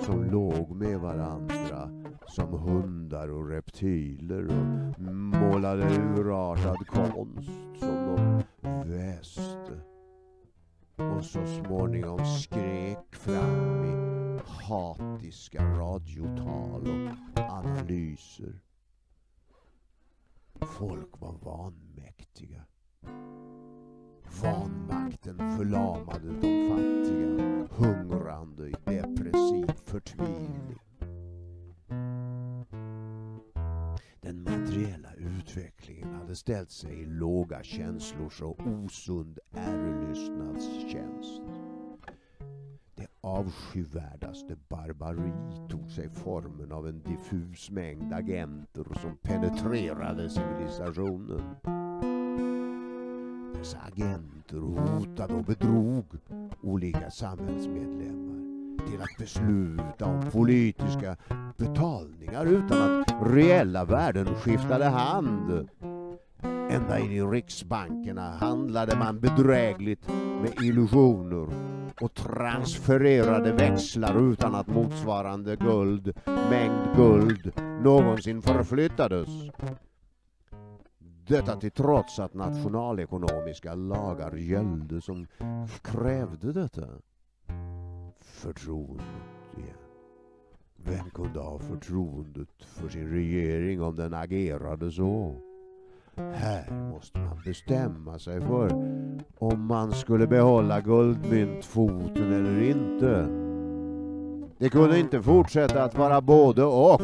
som 0.00 0.24
låg 0.24 0.70
med 0.70 1.00
varandra 1.00 1.90
som 2.26 2.52
hundar 2.52 3.28
och 3.28 3.48
reptiler 3.48 4.46
och 4.46 5.00
målade 5.12 5.84
urartad 6.16 6.86
konst 6.86 7.50
som 7.78 8.16
de 8.62 8.82
väste 8.90 9.80
och 10.96 11.24
så 11.24 11.46
småningom 11.46 12.24
skrek 12.24 13.14
fram 13.14 13.84
i 13.84 14.40
hatiska 14.46 15.64
radiotal 15.64 16.88
och 17.34 17.42
analyser. 17.42 18.60
Folk 20.78 21.20
var 21.20 21.32
mäktiga. 22.00 22.64
Vanmakten 24.42 25.38
förlamade 25.56 26.28
de 26.40 26.68
fattiga, 26.68 27.66
hungrande 27.70 28.68
i 28.68 28.74
depressiv 28.84 29.66
förtvivling. 29.84 30.78
Den 34.20 34.42
materiella 34.42 35.14
utvecklingen 35.14 36.14
hade 36.14 36.36
ställt 36.36 36.70
sig 36.70 37.00
i 37.00 37.06
låga 37.06 37.62
känslors 37.62 38.42
och 38.42 38.60
osund 38.66 39.38
ärelystnadstjänst. 39.52 41.42
Det 42.94 43.06
avskyvärdaste 43.20 44.56
barbari 44.68 45.32
tog 45.68 45.90
sig 45.90 46.10
formen 46.10 46.72
av 46.72 46.88
en 46.88 47.02
diffus 47.02 47.70
mängd 47.70 48.12
agenter 48.12 48.84
som 49.02 49.16
penetrerade 49.16 50.30
civilisationen. 50.30 51.56
Dessa 53.58 53.78
agenter 53.78 54.58
hotade 54.58 55.34
och 55.34 55.44
bedrog 55.44 56.04
olika 56.62 57.10
samhällsmedlemmar 57.10 58.38
till 58.86 59.02
att 59.02 59.18
besluta 59.18 60.04
om 60.04 60.30
politiska 60.30 61.16
betalningar 61.56 62.46
utan 62.46 63.00
att 63.00 63.14
reella 63.26 63.84
värden 63.84 64.26
skiftade 64.34 64.84
hand. 64.84 65.68
Ända 66.70 66.98
in 66.98 67.12
i 67.12 67.22
riksbankerna 67.22 68.30
handlade 68.30 68.96
man 68.96 69.20
bedrägligt 69.20 70.08
med 70.42 70.62
illusioner 70.62 71.48
och 72.00 72.14
transfererade 72.14 73.52
växlar 73.52 74.32
utan 74.32 74.54
att 74.54 74.66
motsvarande 74.66 75.56
guld, 75.56 76.12
mängd 76.50 76.96
guld 76.96 77.52
någonsin 77.82 78.42
förflyttades. 78.42 79.28
Detta 81.28 81.56
till 81.56 81.70
trots 81.70 82.18
att 82.18 82.34
nationalekonomiska 82.34 83.74
lagar 83.74 84.36
gällde 84.36 85.00
som 85.00 85.26
krävde 85.82 86.52
detta. 86.52 86.86
Förtroendet 88.20 89.06
igen. 89.56 89.76
Vem 90.76 91.10
kunde 91.10 91.40
ha 91.40 91.58
förtroendet 91.58 92.48
för 92.58 92.88
sin 92.88 93.10
regering 93.10 93.82
om 93.82 93.96
den 93.96 94.14
agerade 94.14 94.92
så? 94.92 95.34
Här 96.16 96.90
måste 96.90 97.18
man 97.18 97.40
bestämma 97.44 98.18
sig 98.18 98.40
för 98.40 98.70
om 99.38 99.66
man 99.66 99.92
skulle 99.92 100.26
behålla 100.26 100.80
guldmyntfoten 100.80 102.32
eller 102.32 102.62
inte. 102.62 103.28
Det 104.58 104.68
kunde 104.68 104.98
inte 104.98 105.22
fortsätta 105.22 105.82
att 105.84 105.98
vara 105.98 106.20
både 106.20 106.64
och. 106.64 107.00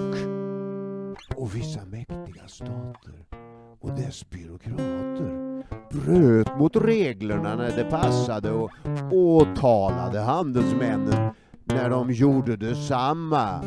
Och 1.37 1.55
vissa 1.55 1.85
mäktiga 1.85 2.49
stater 2.49 3.25
och 3.85 3.91
dess 3.91 4.31
byråkrater 4.31 5.65
bröt 5.91 6.59
mot 6.59 6.77
reglerna 6.77 7.57
när 7.57 7.77
det 7.77 7.85
passade 7.85 8.51
och 8.51 8.71
åtalade 9.13 10.21
handelsmännen 10.21 11.35
när 11.65 11.91
de 11.91 12.13
gjorde 12.13 12.57
detsamma. 12.57 13.65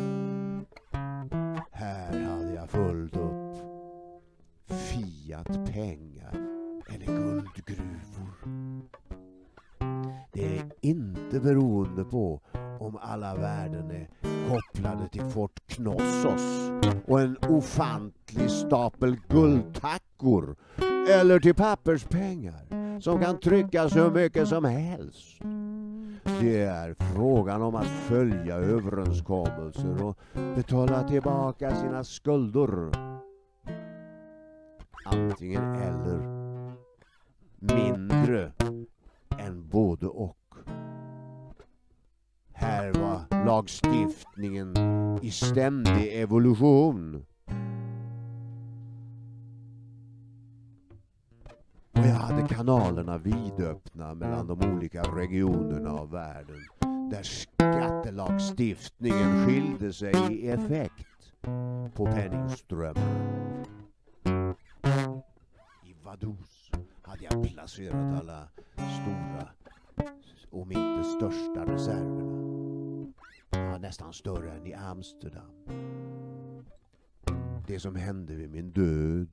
Här 1.72 2.20
hade 2.20 2.54
jag 2.54 2.70
fullt 2.70 3.16
upp. 3.16 3.56
Fiat 4.68 5.72
pengar 5.72 6.34
eller 6.88 7.06
guldgruvor. 7.06 8.32
Det 10.38 10.58
är 10.58 10.70
inte 10.80 11.40
beroende 11.40 12.04
på 12.04 12.40
om 12.80 12.98
alla 13.02 13.34
värden 13.34 13.90
är 13.90 14.08
kopplade 14.48 15.08
till 15.08 15.24
Fort 15.24 15.60
Knossos 15.66 16.70
och 17.06 17.20
en 17.20 17.36
ofantlig 17.48 18.50
stapel 18.50 19.16
guldtackor 19.28 20.56
eller 21.10 21.40
till 21.40 21.54
papperspengar 21.54 23.00
som 23.00 23.20
kan 23.20 23.40
tryckas 23.40 23.96
hur 23.96 24.10
mycket 24.10 24.48
som 24.48 24.64
helst. 24.64 25.38
Det 26.40 26.62
är 26.62 26.94
frågan 27.14 27.62
om 27.62 27.74
att 27.74 27.86
följa 27.86 28.54
överenskommelser 28.54 30.02
och 30.04 30.18
betala 30.56 31.08
tillbaka 31.08 31.76
sina 31.76 32.04
skulder. 32.04 32.90
antingen 35.04 35.74
eller. 35.74 36.38
Mindre 37.60 38.52
både 39.70 40.06
och. 40.06 40.36
Här 42.52 42.92
var 42.92 43.44
lagstiftningen 43.46 44.74
i 45.22 45.30
ständig 45.30 46.20
evolution. 46.20 47.24
Och 51.92 52.04
jag 52.04 52.14
hade 52.14 52.48
kanalerna 52.48 53.18
vidöppna 53.18 54.14
mellan 54.14 54.46
de 54.46 54.76
olika 54.76 55.02
regionerna 55.02 55.90
av 55.90 56.10
världen 56.10 56.60
där 57.10 57.22
skattelagstiftningen 57.22 59.46
skilde 59.46 59.92
sig 59.92 60.14
i 60.30 60.48
effekt 60.48 61.32
på 61.94 62.06
penningströmmen. 62.06 63.64
I 65.84 65.94
Vaduz 66.04 66.70
hade 67.02 67.24
jag 67.24 67.48
placerat 67.48 68.20
alla 68.20 68.48
stora, 68.76 69.48
om 70.62 70.72
inte 70.72 71.08
största 71.08 71.72
reserverna. 71.72 73.12
Ja, 73.50 73.78
nästan 73.78 74.12
större 74.12 74.52
än 74.52 74.66
i 74.66 74.74
Amsterdam. 74.74 75.50
Det 77.66 77.80
som 77.80 77.94
hände 77.94 78.34
vid 78.34 78.50
min 78.50 78.70
död 78.70 79.28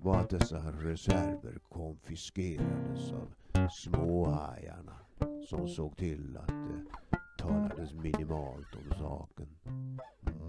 var 0.00 0.16
att 0.16 0.30
dessa 0.30 0.72
reserver 0.72 1.58
konfiskerades 1.68 3.12
av 3.12 3.34
småhajarna 3.68 4.96
som 5.48 5.68
såg 5.68 5.96
till 5.96 6.36
att 6.36 6.48
det 6.48 7.08
talades 7.38 7.94
minimalt 7.94 8.74
om 8.74 8.98
saken. 8.98 9.48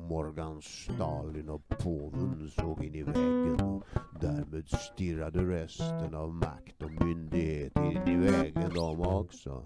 Morgan 0.09 0.61
Stalin 0.61 1.49
och 1.49 1.68
påven 1.68 2.49
såg 2.49 2.84
in 2.84 2.95
i 2.95 3.03
väggen 3.03 3.61
och 3.61 3.84
därmed 4.22 4.68
stirrade 4.68 5.39
resten 5.39 6.16
av 6.16 6.34
makt 6.34 6.84
och 6.84 7.05
myndighet 7.05 7.78
in 7.78 8.07
i 8.07 8.16
väggen 8.16 8.72
de 8.74 9.01
också. 9.01 9.66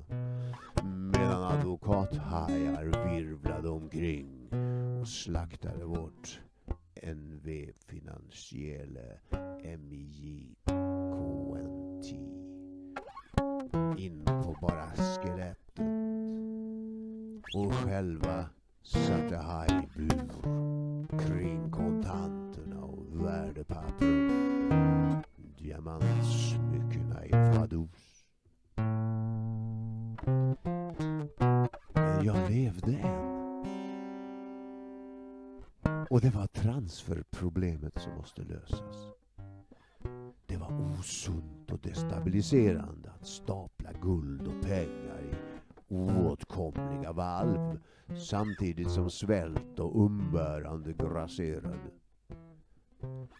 Medan 1.27 1.43
advokathajar 1.43 3.09
virvlade 3.09 3.69
omkring 3.69 4.49
och 5.01 5.07
slaktade 5.07 5.85
vårt 5.85 6.39
NV 7.03 7.71
Finansielle 7.87 9.19
MIJKNT 9.77 10.67
in 13.97 14.25
på 14.25 14.57
bara 14.61 14.87
skelettet. 14.95 15.79
Och 17.55 17.73
själva 17.73 18.49
satte 18.83 19.37
haj 19.37 19.89
bur 19.95 20.29
kring 21.19 21.66
levde 32.57 32.91
än. 32.91 33.37
Och 36.09 36.21
det 36.21 36.29
var 36.29 36.47
transferproblemet 36.47 38.01
som 38.01 38.15
måste 38.15 38.41
lösas. 38.41 39.07
Det 40.45 40.57
var 40.57 40.99
osunt 40.99 41.71
och 41.71 41.79
destabiliserande 41.79 43.11
att 43.19 43.27
stapla 43.27 43.91
guld 44.01 44.47
och 44.47 44.61
pengar 44.61 45.21
i 45.21 45.35
oåtkomliga 45.87 47.11
valv 47.11 47.79
samtidigt 48.29 48.91
som 48.91 49.09
svält 49.09 49.79
och 49.79 50.05
umbärande 50.05 50.93
grasserade. 50.93 51.91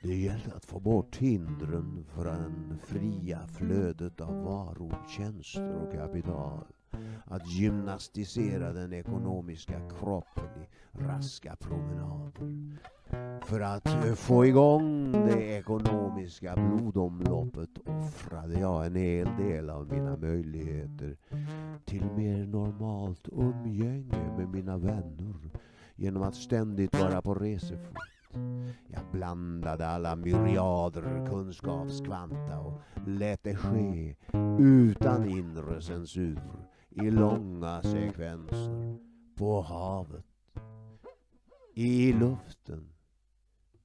Det 0.04 0.16
gällde 0.16 0.56
att 0.56 0.66
få 0.66 0.80
bort 0.80 1.16
hindren 1.16 2.06
för 2.08 2.26
det 2.26 2.78
fria 2.78 3.48
flödet 3.48 4.22
av 4.22 4.44
varor, 4.44 5.08
tjänster 5.08 5.76
och 5.76 5.94
kapital. 5.94 6.66
Att 7.26 7.48
gymnastisera 7.48 8.74
den 8.74 8.94
ekonomiska 8.94 9.90
kroppen 10.00 10.50
i 10.62 10.68
raska 11.04 11.56
promenader. 11.56 12.78
För 13.46 13.60
att 13.60 13.88
eh, 13.88 14.14
få 14.14 14.46
igång 14.46 15.12
det 15.12 15.44
ekonomiska 15.44 16.56
blodomloppet 16.56 17.70
offrade 17.86 18.60
jag 18.60 18.86
en 18.86 18.96
hel 18.96 19.28
del 19.38 19.70
av 19.70 19.94
mina 19.94 20.18
möjligheter 20.18 21.18
till 21.86 22.06
mer 22.16 22.46
normalt 22.46 23.28
umgänge 23.32 24.38
med 24.38 24.50
mina 24.50 24.78
vänner 24.78 25.50
genom 25.96 26.24
att 26.24 26.36
ständigt 26.36 27.00
vara 27.00 27.22
på 27.22 27.34
resefot. 27.34 27.98
Jag 28.88 29.02
blandade 29.12 29.88
alla 29.88 30.16
myriader 30.16 31.28
kunskapskvanta 31.30 32.60
och 32.60 32.82
lät 33.08 33.44
det 33.44 33.56
ske 33.56 34.16
utan 34.60 35.30
inre 35.30 35.82
censur 35.82 36.40
i 37.02 37.12
långa 37.12 37.82
sekvenser 37.82 38.98
på 39.36 39.62
havet, 39.62 40.26
i 41.74 42.14
luften 42.14 42.94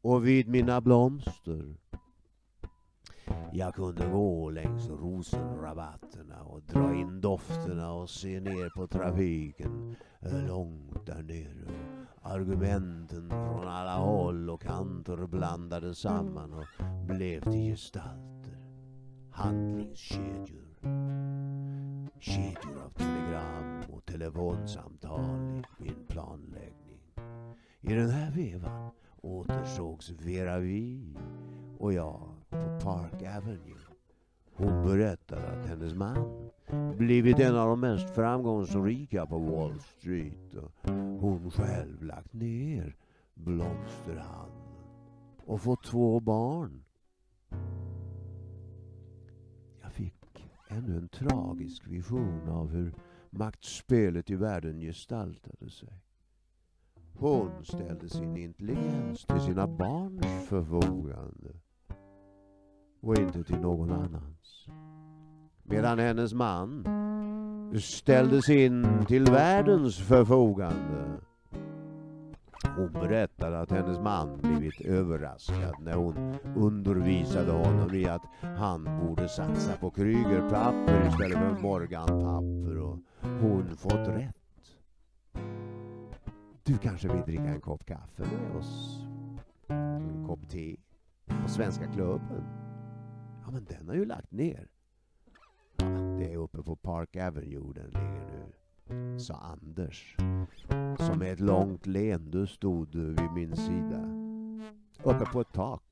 och 0.00 0.26
vid 0.26 0.48
mina 0.48 0.80
blomster. 0.80 1.76
Jag 3.52 3.74
kunde 3.74 4.08
gå 4.08 4.50
längs 4.50 4.88
rosenrabatterna 4.88 6.42
och 6.42 6.62
dra 6.62 6.94
in 6.94 7.20
dofterna 7.20 7.92
och 7.92 8.10
se 8.10 8.40
ner 8.40 8.70
på 8.70 8.86
trafiken 8.86 9.96
långt 10.48 11.06
där 11.06 11.22
nere. 11.22 11.72
Argumenten 12.22 13.28
från 13.30 13.68
alla 13.68 13.96
håll 13.96 14.50
och 14.50 14.62
kanter 14.62 15.26
blandades 15.26 15.98
samman 15.98 16.52
och 16.52 16.66
blev 17.06 17.40
till 17.40 17.70
gestalter. 17.70 18.56
Handlingskedjor. 19.30 20.71
Kedjor 22.20 22.82
av 22.84 22.90
telegram 22.98 23.82
och 23.92 24.04
telefonsamtal 24.04 25.64
i 25.78 25.82
min 25.82 26.06
planläggning. 26.08 27.00
I 27.80 27.94
den 27.94 28.10
här 28.10 28.30
vevan 28.30 28.90
återsågs 29.20 30.10
Vera 30.10 30.58
Vi 30.58 31.16
och 31.78 31.92
jag 31.92 32.28
på 32.50 32.80
Park 32.82 33.22
Avenue. 33.22 33.78
Hon 34.54 34.84
berättade 34.86 35.48
att 35.48 35.66
hennes 35.66 35.94
man 35.94 36.50
blivit 36.96 37.38
en 37.38 37.56
av 37.56 37.68
de 37.68 37.80
mest 37.80 38.14
framgångsrika 38.14 39.26
på 39.26 39.38
Wall 39.38 39.80
Street 39.80 40.54
och 40.54 40.90
hon 41.20 41.50
själv 41.50 42.02
lagt 42.02 42.32
ner 42.32 42.96
blomsterhandeln 43.34 44.62
och 45.46 45.60
fått 45.60 45.84
två 45.84 46.20
barn. 46.20 46.84
Ännu 50.76 50.96
en 50.96 51.08
tragisk 51.08 51.86
vision 51.86 52.48
av 52.48 52.70
hur 52.70 52.94
maktspelet 53.30 54.30
i 54.30 54.34
världen 54.36 54.80
gestaltade 54.80 55.70
sig. 55.70 55.88
Hon 57.14 57.64
ställde 57.64 58.08
sin 58.08 58.36
intelligens 58.36 59.24
till 59.24 59.40
sina 59.40 59.66
barns 59.66 60.48
förfogande 60.48 61.54
och 63.00 63.18
inte 63.18 63.44
till 63.44 63.60
någon 63.60 63.92
annans. 63.92 64.66
Medan 65.62 65.98
hennes 65.98 66.34
man 66.34 66.84
ställdes 67.80 68.48
in 68.48 69.04
till 69.08 69.24
världens 69.24 69.98
förfogande. 69.98 71.20
Hon 72.64 72.92
berättade 72.92 73.60
att 73.60 73.70
hennes 73.70 73.98
man 73.98 74.38
blivit 74.38 74.80
överraskad 74.80 75.74
när 75.80 75.94
hon 75.94 76.36
undervisade 76.56 77.52
honom 77.52 77.94
i 77.94 78.08
att 78.08 78.22
han 78.40 78.84
borde 78.84 79.28
satsa 79.28 79.76
på 79.76 79.90
Krygerpapper 79.90 81.08
istället 81.08 81.38
för 81.38 81.62
Morganpapper 81.62 82.78
och 82.78 82.98
hon 83.40 83.76
fått 83.76 84.08
rätt. 84.08 84.36
Du 86.64 86.78
kanske 86.78 87.08
vill 87.08 87.22
dricka 87.22 87.44
en 87.44 87.60
kopp 87.60 87.86
kaffe 87.86 88.22
med 88.22 88.56
oss? 88.56 89.00
En 89.68 90.26
kopp 90.26 90.48
te? 90.48 90.76
På 91.42 91.48
Svenska 91.48 91.86
klubben? 91.86 92.44
Ja, 93.44 93.50
men 93.50 93.64
den 93.64 93.88
har 93.88 93.94
ju 93.94 94.04
lagt 94.04 94.32
ner. 94.32 94.68
Ja, 95.76 95.86
det 96.18 96.32
är 96.32 96.36
uppe 96.36 96.62
på 96.62 96.76
Park 96.76 97.16
Avenue 97.16 97.72
den 97.74 97.86
ligger 97.86 98.26
nu, 98.26 98.52
sa 99.18 99.34
Anders. 99.34 100.16
Som 100.98 101.18
med 101.18 101.32
ett 101.32 101.40
långt 101.40 101.86
leende 101.86 102.46
stod 102.46 102.94
vid 102.94 103.32
min 103.34 103.56
sida. 103.56 104.00
Uppe 105.02 105.24
på 105.32 105.40
ett 105.40 105.52
tak. 105.52 105.82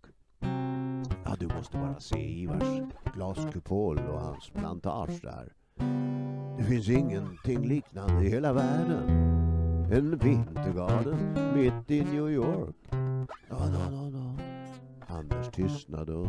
Ja, 1.24 1.36
du 1.38 1.46
måste 1.46 1.76
bara 1.76 2.00
se 2.00 2.40
Ivars 2.40 2.82
glaskupol 3.14 3.98
och 3.98 4.20
hans 4.20 4.50
plantage 4.50 5.20
där. 5.22 5.52
Det 6.58 6.64
finns 6.64 6.88
ingenting 6.88 7.68
liknande 7.68 8.24
i 8.24 8.28
hela 8.28 8.52
världen. 8.52 9.08
En 9.92 10.18
vintergarden 10.18 11.52
mitt 11.54 11.90
i 11.90 12.04
New 12.04 12.30
York. 12.30 12.76
Ja, 13.48 13.66
no, 13.66 13.90
no, 13.90 14.10
no. 14.10 14.38
Anders 15.08 15.50
tystnade 15.50 16.12
och 16.12 16.28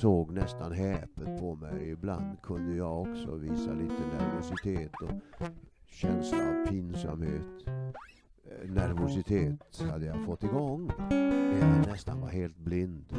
såg 0.00 0.32
nästan 0.32 0.72
häpet 0.72 1.40
på 1.40 1.54
mig. 1.54 1.90
Ibland 1.90 2.42
kunde 2.42 2.76
jag 2.76 3.00
också 3.00 3.34
visa 3.34 3.72
lite 3.72 4.02
nervositet 4.18 4.92
och 5.02 5.46
känsla 5.86 6.38
av 6.48 6.66
pinsamhet. 6.66 7.66
Eh, 7.66 8.70
nervositet 8.70 9.82
hade 9.90 10.06
jag 10.06 10.24
fått 10.24 10.44
igång 10.44 10.90
när 11.10 11.60
jag 11.60 11.86
nästan 11.86 12.20
var 12.20 12.28
helt 12.28 12.56
blind. 12.58 13.16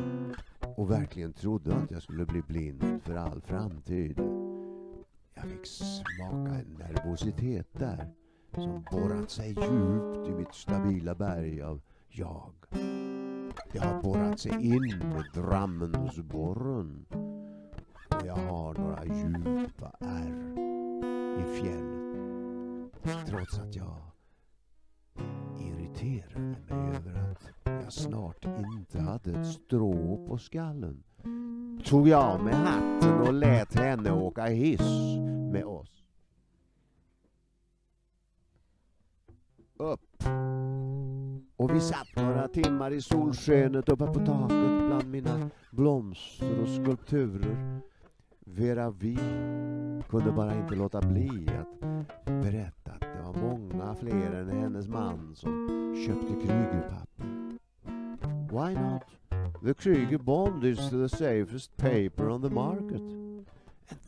och 0.75 0.91
verkligen 0.91 1.33
trodde 1.33 1.75
att 1.75 1.91
jag 1.91 2.03
skulle 2.03 2.25
bli 2.25 2.41
blind 2.41 3.01
för 3.03 3.15
all 3.15 3.41
framtid. 3.41 4.19
Jag 5.33 5.43
fick 5.43 5.65
smaka 5.65 6.55
en 6.55 6.77
nervositet 6.79 7.67
där 7.71 8.13
som 8.55 8.85
borrat 8.91 9.31
sig 9.31 9.47
djupt 9.47 10.27
i 10.27 10.31
mitt 10.37 10.53
stabila 10.53 11.15
berg 11.15 11.61
av 11.61 11.81
jag. 12.09 12.53
Det 13.71 13.79
har 13.79 14.01
borrat 14.01 14.39
sig 14.39 14.51
in 14.51 14.97
med 14.99 15.25
Drammensborren 15.33 17.05
och 18.09 18.25
jag 18.25 18.35
har 18.35 18.73
några 18.73 19.05
djupa 19.05 19.91
ärr 19.99 20.53
i 21.39 21.61
fjällen 21.61 21.96
trots 23.27 23.59
att 23.59 23.75
jag 23.75 24.01
irriterade 25.59 26.39
mig 26.39 26.95
över 26.95 27.31
att 27.31 27.51
jag 27.83 27.93
snart 27.93 28.45
inte 28.45 28.99
hade 28.99 29.31
ett 29.31 29.47
strå 29.47 30.25
på 30.27 30.37
skallen 30.37 31.03
tog 31.83 32.07
jag 32.07 32.23
av 32.23 32.43
mig 32.43 32.53
hatten 32.53 33.21
och 33.21 33.33
lät 33.33 33.75
henne 33.75 34.11
åka 34.11 34.45
hiss 34.45 35.17
med 35.51 35.65
oss. 35.65 36.03
Upp. 39.77 40.23
Och 41.55 41.75
vi 41.75 41.79
satt 41.79 42.15
några 42.15 42.47
timmar 42.47 42.91
i 42.91 43.01
solskenet 43.01 43.89
uppe 43.89 44.05
på 44.05 44.13
taket 44.13 44.87
bland 44.87 45.07
mina 45.07 45.49
blomster 45.71 46.61
och 46.61 46.69
skulpturer. 46.69 47.81
Vera 48.55 48.89
Vi 48.89 49.17
kunde 50.09 50.31
bara 50.31 50.55
inte 50.55 50.75
låta 50.75 51.01
bli 51.01 51.47
att 51.59 51.79
berätta 52.25 52.91
att 52.91 53.01
det 53.01 53.21
var 53.23 53.33
många 53.33 53.95
fler 53.95 54.31
än 54.31 54.49
hennes 54.49 54.87
man 54.87 55.35
som 55.35 55.95
köpte 56.05 56.33
Krügerpapper. 56.33 57.57
Why 58.49 58.73
not? 58.73 59.01
The 59.63 59.73
Krüger 59.73 60.17
bond 60.17 60.63
is 60.63 60.89
the 60.89 61.09
safest 61.09 61.77
paper 61.77 62.29
on 62.29 62.41
the 62.41 62.49
market. 62.49 63.01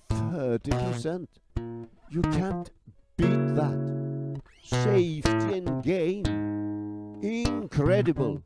And 0.08 0.32
30 0.32 0.72
%? 0.72 1.30
You 2.10 2.24
can't 2.24 2.72
beat 3.18 3.56
that. 3.56 3.76
Safety 4.64 5.60
and 5.60 5.84
gain. 5.84 6.26
Incredible. 7.24 8.42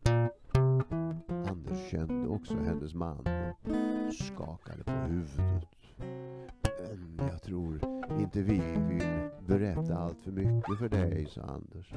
Anders 1.28 1.90
kände 1.92 2.28
också 2.28 2.56
hennes 2.56 2.94
man 2.94 3.28
och 4.08 4.14
skakade 4.14 4.84
på 4.84 4.92
huvudet. 4.92 5.68
Men 7.18 7.28
jag 7.32 7.42
tror 7.44 7.80
inte 8.20 8.42
vi 8.42 8.62
vill 8.90 9.30
berätta 9.48 9.98
allt 9.98 10.22
för 10.22 10.32
mycket 10.32 10.78
för 10.80 10.90
dig, 10.90 11.26
sa 11.26 11.42
Anders. 11.42 11.94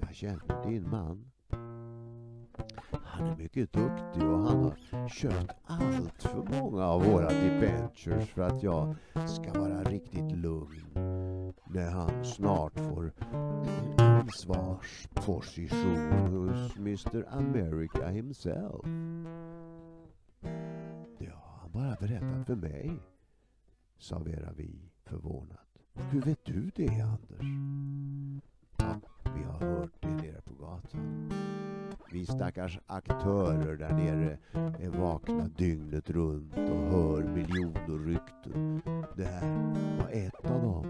Jag 0.00 0.14
känner 0.14 0.66
din 0.66 0.90
man. 0.90 1.30
Han 3.04 3.26
är 3.26 3.36
mycket 3.36 3.72
duktig 3.72 4.22
och 4.22 4.38
han 4.38 4.64
har 4.64 5.08
köpt 5.08 5.52
allt 5.64 6.22
för 6.22 6.60
många 6.60 6.84
av 6.84 7.04
våra 7.04 7.28
debentures 7.28 8.28
för 8.28 8.42
att 8.42 8.62
jag 8.62 8.94
ska 9.26 9.60
vara 9.60 9.82
riktigt 9.82 10.32
lugn 10.32 10.84
när 11.66 11.90
han 11.90 12.24
snart 12.24 12.80
får 12.80 13.12
ansvarsposition 13.96 16.12
hos 16.12 16.76
Mr 16.76 17.26
America 17.30 18.08
himself. 18.08 18.86
Har 22.00 22.08
han 22.08 22.20
bara 22.20 22.20
berättat 22.20 22.46
för 22.46 22.56
mig, 22.56 23.02
sa 23.98 24.18
Vera 24.18 24.52
Vi 24.56 24.90
förvånat. 25.04 25.78
Hur 25.94 26.22
vet 26.22 26.44
du 26.44 26.70
det, 26.74 27.00
Anders? 27.00 27.46
Ja, 28.76 29.00
vi 29.36 29.42
har 29.42 29.60
hört 29.60 29.92
det 30.00 30.08
nere 30.08 30.40
på 30.40 30.54
gatan. 30.54 31.30
Vi 32.12 32.26
stackars 32.26 32.78
aktörer 32.86 33.76
där 33.76 33.92
nere 33.92 34.38
är 34.80 34.88
vakna 34.88 35.48
dygnet 35.48 36.10
runt 36.10 36.56
och 36.56 36.90
hör 36.90 37.22
miljoner 37.22 38.04
rykten. 38.04 38.82
Det 39.16 39.24
här 39.24 39.98
var 39.98 40.08
ett 40.10 40.50
av 40.50 40.62
dem. 40.62 40.86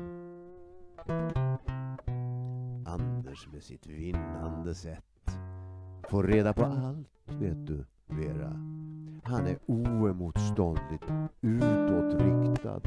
Anders 2.87 3.49
med 3.53 3.63
sitt 3.63 3.87
vinnande 3.87 4.75
sätt 4.75 5.39
får 6.09 6.25
reda 6.25 6.53
på 6.53 6.65
allt, 6.65 7.09
vet 7.27 7.67
du, 7.67 7.85
Vera. 8.07 8.84
Han 9.27 9.47
är 9.47 9.59
oemotståndligt 9.67 11.05
utåtriktad 11.41 12.81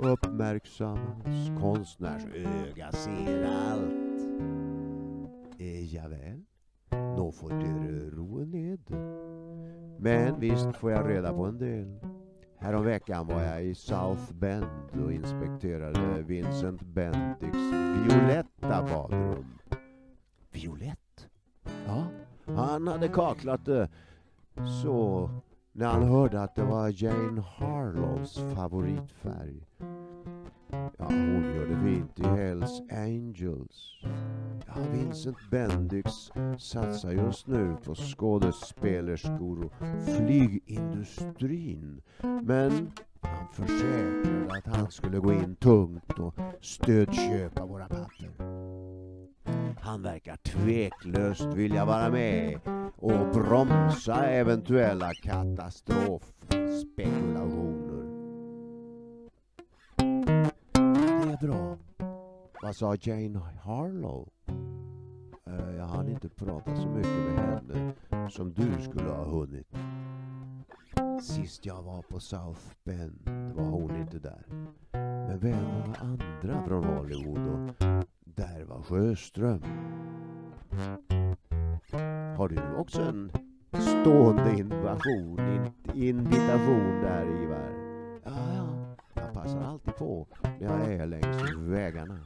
och 0.00 0.12
uppmärksam. 0.12 0.98
Hans 1.24 1.60
konstnärsöga 1.60 2.92
ser 2.92 3.44
allt. 3.44 4.20
Eh, 5.58 5.94
javäl, 5.94 6.42
då 6.90 7.32
får 7.32 7.50
du 7.50 8.10
roa 8.10 8.44
ned. 8.44 8.80
Men 9.98 10.40
visst 10.40 10.76
får 10.76 10.90
jag 10.92 11.08
reda 11.10 11.32
på 11.32 11.44
en 11.44 11.58
del. 11.58 12.00
Häromveckan 12.56 13.26
var 13.26 13.42
jag 13.42 13.64
i 13.64 13.74
South 13.74 14.32
Bend 14.32 15.04
och 15.04 15.12
inspekterade 15.12 16.22
Vincent 16.22 16.82
Bendicks 16.82 17.58
violetta 18.08 18.82
badrum. 18.82 19.58
Violett? 20.52 21.28
Ja, 21.86 22.06
han 22.46 22.88
hade 22.88 23.08
kaklat 23.08 23.64
det 23.64 23.88
så 24.82 25.30
när 25.72 25.86
han 25.86 26.02
hörde 26.02 26.42
att 26.42 26.54
det 26.54 26.64
var 26.64 27.02
Jane 27.02 27.40
Harlows 27.40 28.40
favoritfärg. 28.54 29.66
Ja, 30.98 31.04
hon 31.04 31.54
gör 31.54 31.66
det 31.66 31.80
fint 31.84 32.18
i 32.18 32.22
Hells 32.22 32.80
Angels. 32.90 34.00
Ja, 34.66 34.74
Vincent 34.92 35.36
Bendix 35.50 36.12
satsar 36.58 37.10
just 37.10 37.46
nu 37.46 37.76
på 37.84 37.94
skådespelerskor 37.94 39.64
och 39.64 39.72
flygindustrin. 40.16 42.02
Men 42.22 42.92
han 43.20 43.48
försäkrade 43.52 44.48
att 44.48 44.76
han 44.76 44.90
skulle 44.90 45.18
gå 45.18 45.32
in 45.32 45.56
tungt 45.56 46.18
och 46.18 46.34
stödköpa 46.60 47.66
våra 47.66 47.88
papper. 47.88 48.61
Han 49.84 50.02
verkar 50.02 50.36
tveklöst 50.36 51.54
vilja 51.54 51.84
vara 51.84 52.10
med 52.10 52.60
och 52.96 53.28
bromsa 53.34 54.26
eventuella 54.26 55.10
katastrofspekulationer. 55.22 58.02
Det 60.96 61.32
är 61.32 61.46
bra. 61.46 61.78
Vad 62.62 62.76
sa 62.76 62.96
Jane 63.00 63.38
Harlow? 63.62 64.28
Eh, 65.46 65.74
jag 65.76 65.86
hann 65.86 66.08
inte 66.08 66.28
prata 66.28 66.76
så 66.76 66.88
mycket 66.88 67.34
med 67.34 67.38
henne 67.38 67.92
som 68.30 68.52
du 68.52 68.82
skulle 68.82 69.10
ha 69.10 69.24
hunnit. 69.24 69.68
Sist 71.22 71.66
jag 71.66 71.82
var 71.82 72.02
på 72.02 72.20
South 72.20 72.60
Bend 72.84 73.28
var 73.54 73.64
hon 73.64 73.96
inte 73.96 74.18
där. 74.18 74.44
Men 75.28 75.38
vem 75.38 75.64
var 75.64 75.96
andra 76.00 76.64
från 76.66 76.84
Hollywood 76.84 77.48
och 77.48 77.70
där 78.34 78.64
var 78.64 78.82
Sjöström. 78.82 79.62
Har 82.36 82.48
du 82.48 82.74
också 82.76 83.02
en 83.02 83.32
stående 83.72 84.58
invasion, 84.58 85.38
in, 85.38 85.72
invitation 85.94 87.02
där 87.02 87.42
Ivar? 87.42 87.70
Ja, 88.24 88.54
ja, 88.54 88.96
jag 89.14 89.32
passar 89.32 89.60
alltid 89.60 89.96
på 89.96 90.26
när 90.60 90.80
jag 90.80 90.94
är 90.94 91.06
längs 91.06 91.56
vägarna. 91.56 92.20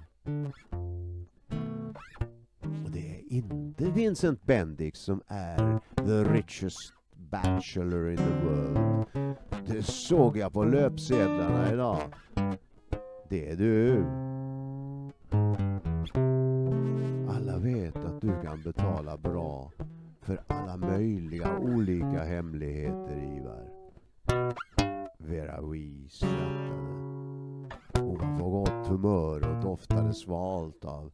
Och 2.85 2.91
det 2.91 3.17
är 3.17 3.33
inte 3.33 3.85
Vincent 3.85 4.43
Bendix 4.43 4.99
som 4.99 5.23
är 5.27 5.81
the 5.97 6.33
richest 6.33 6.93
bachelor 7.17 8.11
in 8.11 8.17
the 8.17 8.45
world. 8.45 9.07
Det 9.67 9.83
såg 9.83 10.37
jag 10.37 10.53
på 10.53 10.65
löpsedlarna 10.65 11.73
idag. 11.73 12.01
Det 13.29 13.51
är 13.51 13.57
du. 13.57 14.05
Du 18.27 18.43
kan 18.43 18.63
betala 18.63 19.17
bra 19.17 19.73
för 20.21 20.41
alla 20.47 20.77
möjliga 20.77 21.59
olika 21.59 22.25
hemligheter, 22.25 23.39
Ivar. 23.39 23.71
Vera 25.19 25.61
Wee 25.61 26.09
skrattade. 26.09 26.87
Hon 27.95 28.19
var 28.19 28.39
på 28.39 28.51
gott 28.51 28.87
humör 28.87 29.49
och 29.49 29.63
doftade 29.63 30.15
svalt 30.15 30.85
av 30.85 31.13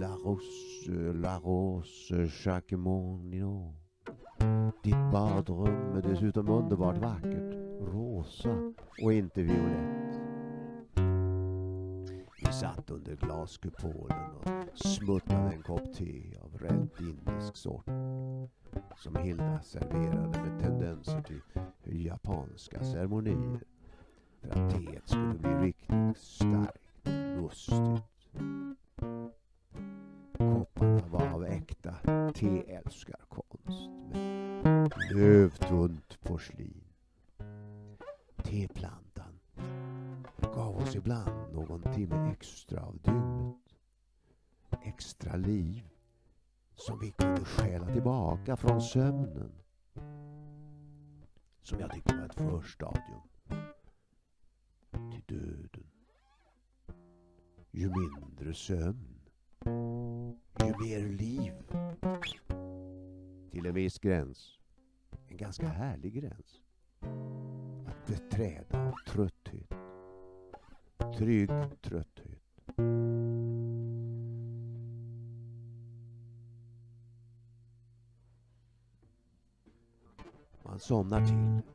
La 0.00 0.16
Rose, 0.24 1.12
La 1.12 1.38
Rose 1.38 2.30
Jacquemonino. 2.44 3.74
Ditt 4.82 5.12
badrum 5.12 5.96
är 5.96 6.02
dessutom 6.02 6.48
underbart 6.48 6.98
vackert, 6.98 7.54
rosa 7.80 8.72
och 9.02 9.12
inte 9.12 9.42
violett. 9.42 10.03
Vi 12.54 12.60
satt 12.60 12.90
under 12.90 13.16
glaskupolen 13.16 14.30
och 14.34 14.78
smuttade 14.78 15.54
en 15.54 15.62
kopp 15.62 15.94
te 15.94 16.38
av 16.42 16.58
rätt 16.58 17.00
indisk 17.00 17.56
sort 17.56 17.86
som 18.96 19.16
Hilda 19.16 19.60
serverade 19.62 20.42
med 20.42 20.60
tendenser 20.60 21.22
till 21.84 22.06
japanska 22.06 22.84
ceremonier 22.84 23.60
för 24.40 24.48
att 24.48 24.70
teet 24.70 25.08
skulle 25.08 25.34
bli 25.34 25.50
riktigt 25.50 26.18
starkt, 26.18 27.06
och 27.06 27.42
mustigt. 27.42 28.04
Kopparna 30.38 31.06
var 31.06 31.26
av 31.26 31.44
äkta 31.44 31.94
teälskarkonst 32.34 33.90
med 34.12 34.92
lövtunt 35.12 36.18
porslin. 36.22 36.84
Teplantan 38.42 39.40
gav 40.54 40.76
oss 40.76 40.96
ibland 40.96 41.43
någon 41.74 41.94
timme 41.94 42.30
extra 42.30 42.82
av 42.82 42.98
dygnet. 42.98 43.56
Extra 44.82 45.36
liv 45.36 45.88
som 46.74 46.98
vi 47.00 47.10
kunde 47.10 47.44
stjäla 47.44 47.92
tillbaka 47.92 48.56
från 48.56 48.82
sömnen. 48.82 49.52
Som 51.62 51.80
jag 51.80 51.92
tyckte 51.92 52.16
var 52.16 52.24
ett 52.24 52.34
förstadium 52.34 53.20
till 54.90 55.22
döden. 55.26 55.86
Ju 57.70 57.92
mindre 57.92 58.54
sömn, 58.54 59.20
ju 60.60 60.74
mer 60.80 61.08
liv. 61.08 61.52
Till 63.50 63.66
en 63.66 63.74
viss 63.74 63.98
gräns. 63.98 64.58
En 65.28 65.36
ganska 65.36 65.68
härlig 65.68 66.14
gräns. 66.14 66.60
Att 67.86 68.06
beträda 68.06 68.92
trött 69.06 69.33
Trygg 71.16 71.50
trötthet. 71.80 72.42
Man 80.62 80.78
somnar 80.78 81.26
till 81.26 81.72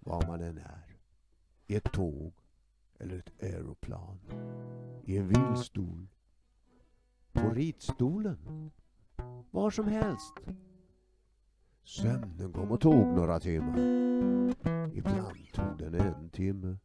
var 0.00 0.26
man 0.26 0.40
än 0.40 0.58
är. 0.58 0.96
I 1.66 1.76
ett 1.76 1.92
tåg 1.92 2.32
eller 2.98 3.18
ett 3.18 3.42
aeroplan. 3.42 4.18
I 5.04 5.16
en 5.16 5.28
vilstol. 5.28 6.06
På 7.32 7.50
ritstolen. 7.50 8.70
Var 9.50 9.70
som 9.70 9.88
helst. 9.88 10.34
Sömnen 11.84 12.52
kom 12.52 12.70
och 12.70 12.80
tog 12.80 13.06
några 13.06 13.40
timmar. 13.40 13.78
Ibland 14.94 15.52
tog 15.52 15.78
den 15.78 15.94
en 15.94 16.30
timme. 16.30 16.76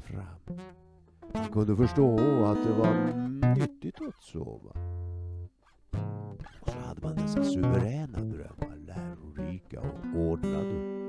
Fram. 0.00 0.58
Man 1.34 1.48
kunde 1.52 1.76
förstå 1.76 2.14
att 2.44 2.64
det 2.64 2.72
var 2.72 3.12
nyttigt 3.56 4.00
att 4.08 4.22
sova. 4.22 4.70
Och 6.60 6.68
så 6.68 6.78
hade 6.78 7.00
man 7.02 7.16
dessa 7.16 7.44
suveräna 7.44 8.18
drömmar, 8.18 8.76
lärorika 8.76 9.80
och 9.80 10.20
ordnade. 10.20 11.00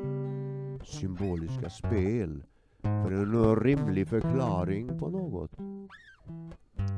Symboliska 0.86 1.70
spel 1.70 2.44
för 2.82 3.12
en 3.12 3.56
rimlig 3.56 4.08
förklaring 4.08 5.00
på 5.00 5.10
något. 5.10 5.52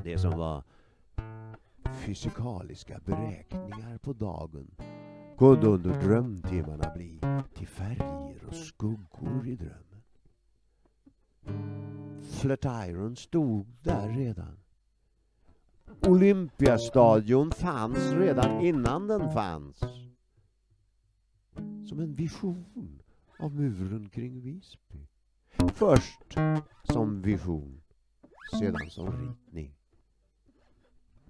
Det 0.04 0.18
som 0.18 0.38
var 0.38 0.64
fysikaliska 1.94 3.00
beräkningar 3.06 3.98
på 3.98 4.14
dagen 4.14 4.68
kunde 5.38 5.68
under 5.68 6.02
drömtimmarna 6.02 6.92
bli 6.96 7.23
Flatiron 12.44 13.16
stod 13.16 13.68
där 13.82 14.10
redan. 14.10 14.58
Olympiastadion 16.08 17.52
fanns 17.52 18.12
redan 18.12 18.62
innan 18.62 19.08
den 19.08 19.34
fanns. 19.34 19.80
Som 21.90 22.00
en 22.00 22.16
vision 22.16 23.02
av 23.40 23.56
muren 23.56 24.10
kring 24.10 24.42
Visby. 24.42 25.08
Först 25.74 26.38
som 26.84 27.22
vision, 27.22 27.82
sedan 28.60 28.90
som 28.90 29.12
ritning. 29.12 29.76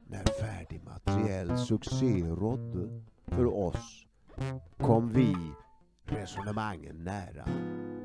När 0.08 0.24
färdig 0.42 0.84
materiell 0.84 1.58
succé 1.58 2.24
rådde 2.24 3.04
för 3.26 3.46
oss 3.46 4.06
kom 4.78 5.10
vi 5.10 5.36
resonemangen 6.06 7.04
nära 7.04 7.46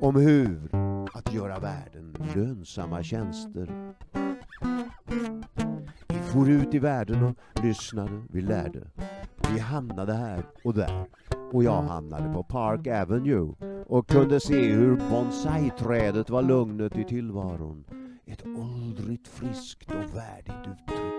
om 0.01 0.15
hur 0.15 0.69
att 1.13 1.33
göra 1.33 1.59
världen 1.59 2.15
lönsamma 2.35 3.03
tjänster. 3.03 3.93
Vi 6.07 6.19
for 6.19 6.49
ut 6.49 6.73
i 6.73 6.79
världen 6.79 7.23
och 7.23 7.63
lyssnade, 7.63 8.23
vi 8.29 8.41
lärde. 8.41 8.87
Vi 9.53 9.59
hamnade 9.59 10.13
här 10.13 10.45
och 10.63 10.73
där 10.73 11.05
och 11.51 11.63
jag 11.63 11.81
hamnade 11.81 12.33
på 12.33 12.43
Park 12.43 12.87
Avenue 12.87 13.55
och 13.85 14.07
kunde 14.07 14.39
se 14.39 14.71
hur 14.71 14.95
bonsai-trädet 14.95 16.29
var 16.29 16.41
lugnet 16.41 16.95
i 16.95 17.03
tillvaron. 17.03 17.85
Ett 18.25 18.45
åldrigt, 18.45 19.27
friskt 19.27 19.91
och 19.91 20.15
värdigt 20.15 20.67
uttryck. 20.67 21.13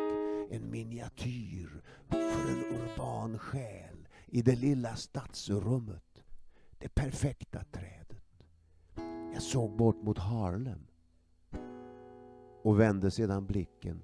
En 0.51 0.71
miniatyr 0.71 1.83
för 2.09 2.51
en 2.51 2.81
urban 2.81 3.39
själ 3.39 4.09
i 4.27 4.43
det 4.43 4.57
lilla 4.57 4.97
stadsrummet. 4.97 6.23
Det 6.79 6.95
perfekta 6.95 7.65
trädet. 7.73 8.00
Jag 9.33 9.43
såg 9.43 9.77
bort 9.77 10.03
mot 10.03 10.19
Harlem 10.19 10.87
och 12.63 12.81
vände 12.81 13.11
sedan 13.11 13.47
blicken 13.47 14.03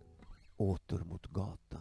åter 0.57 1.05
mot 1.05 1.27
gatan. 1.27 1.81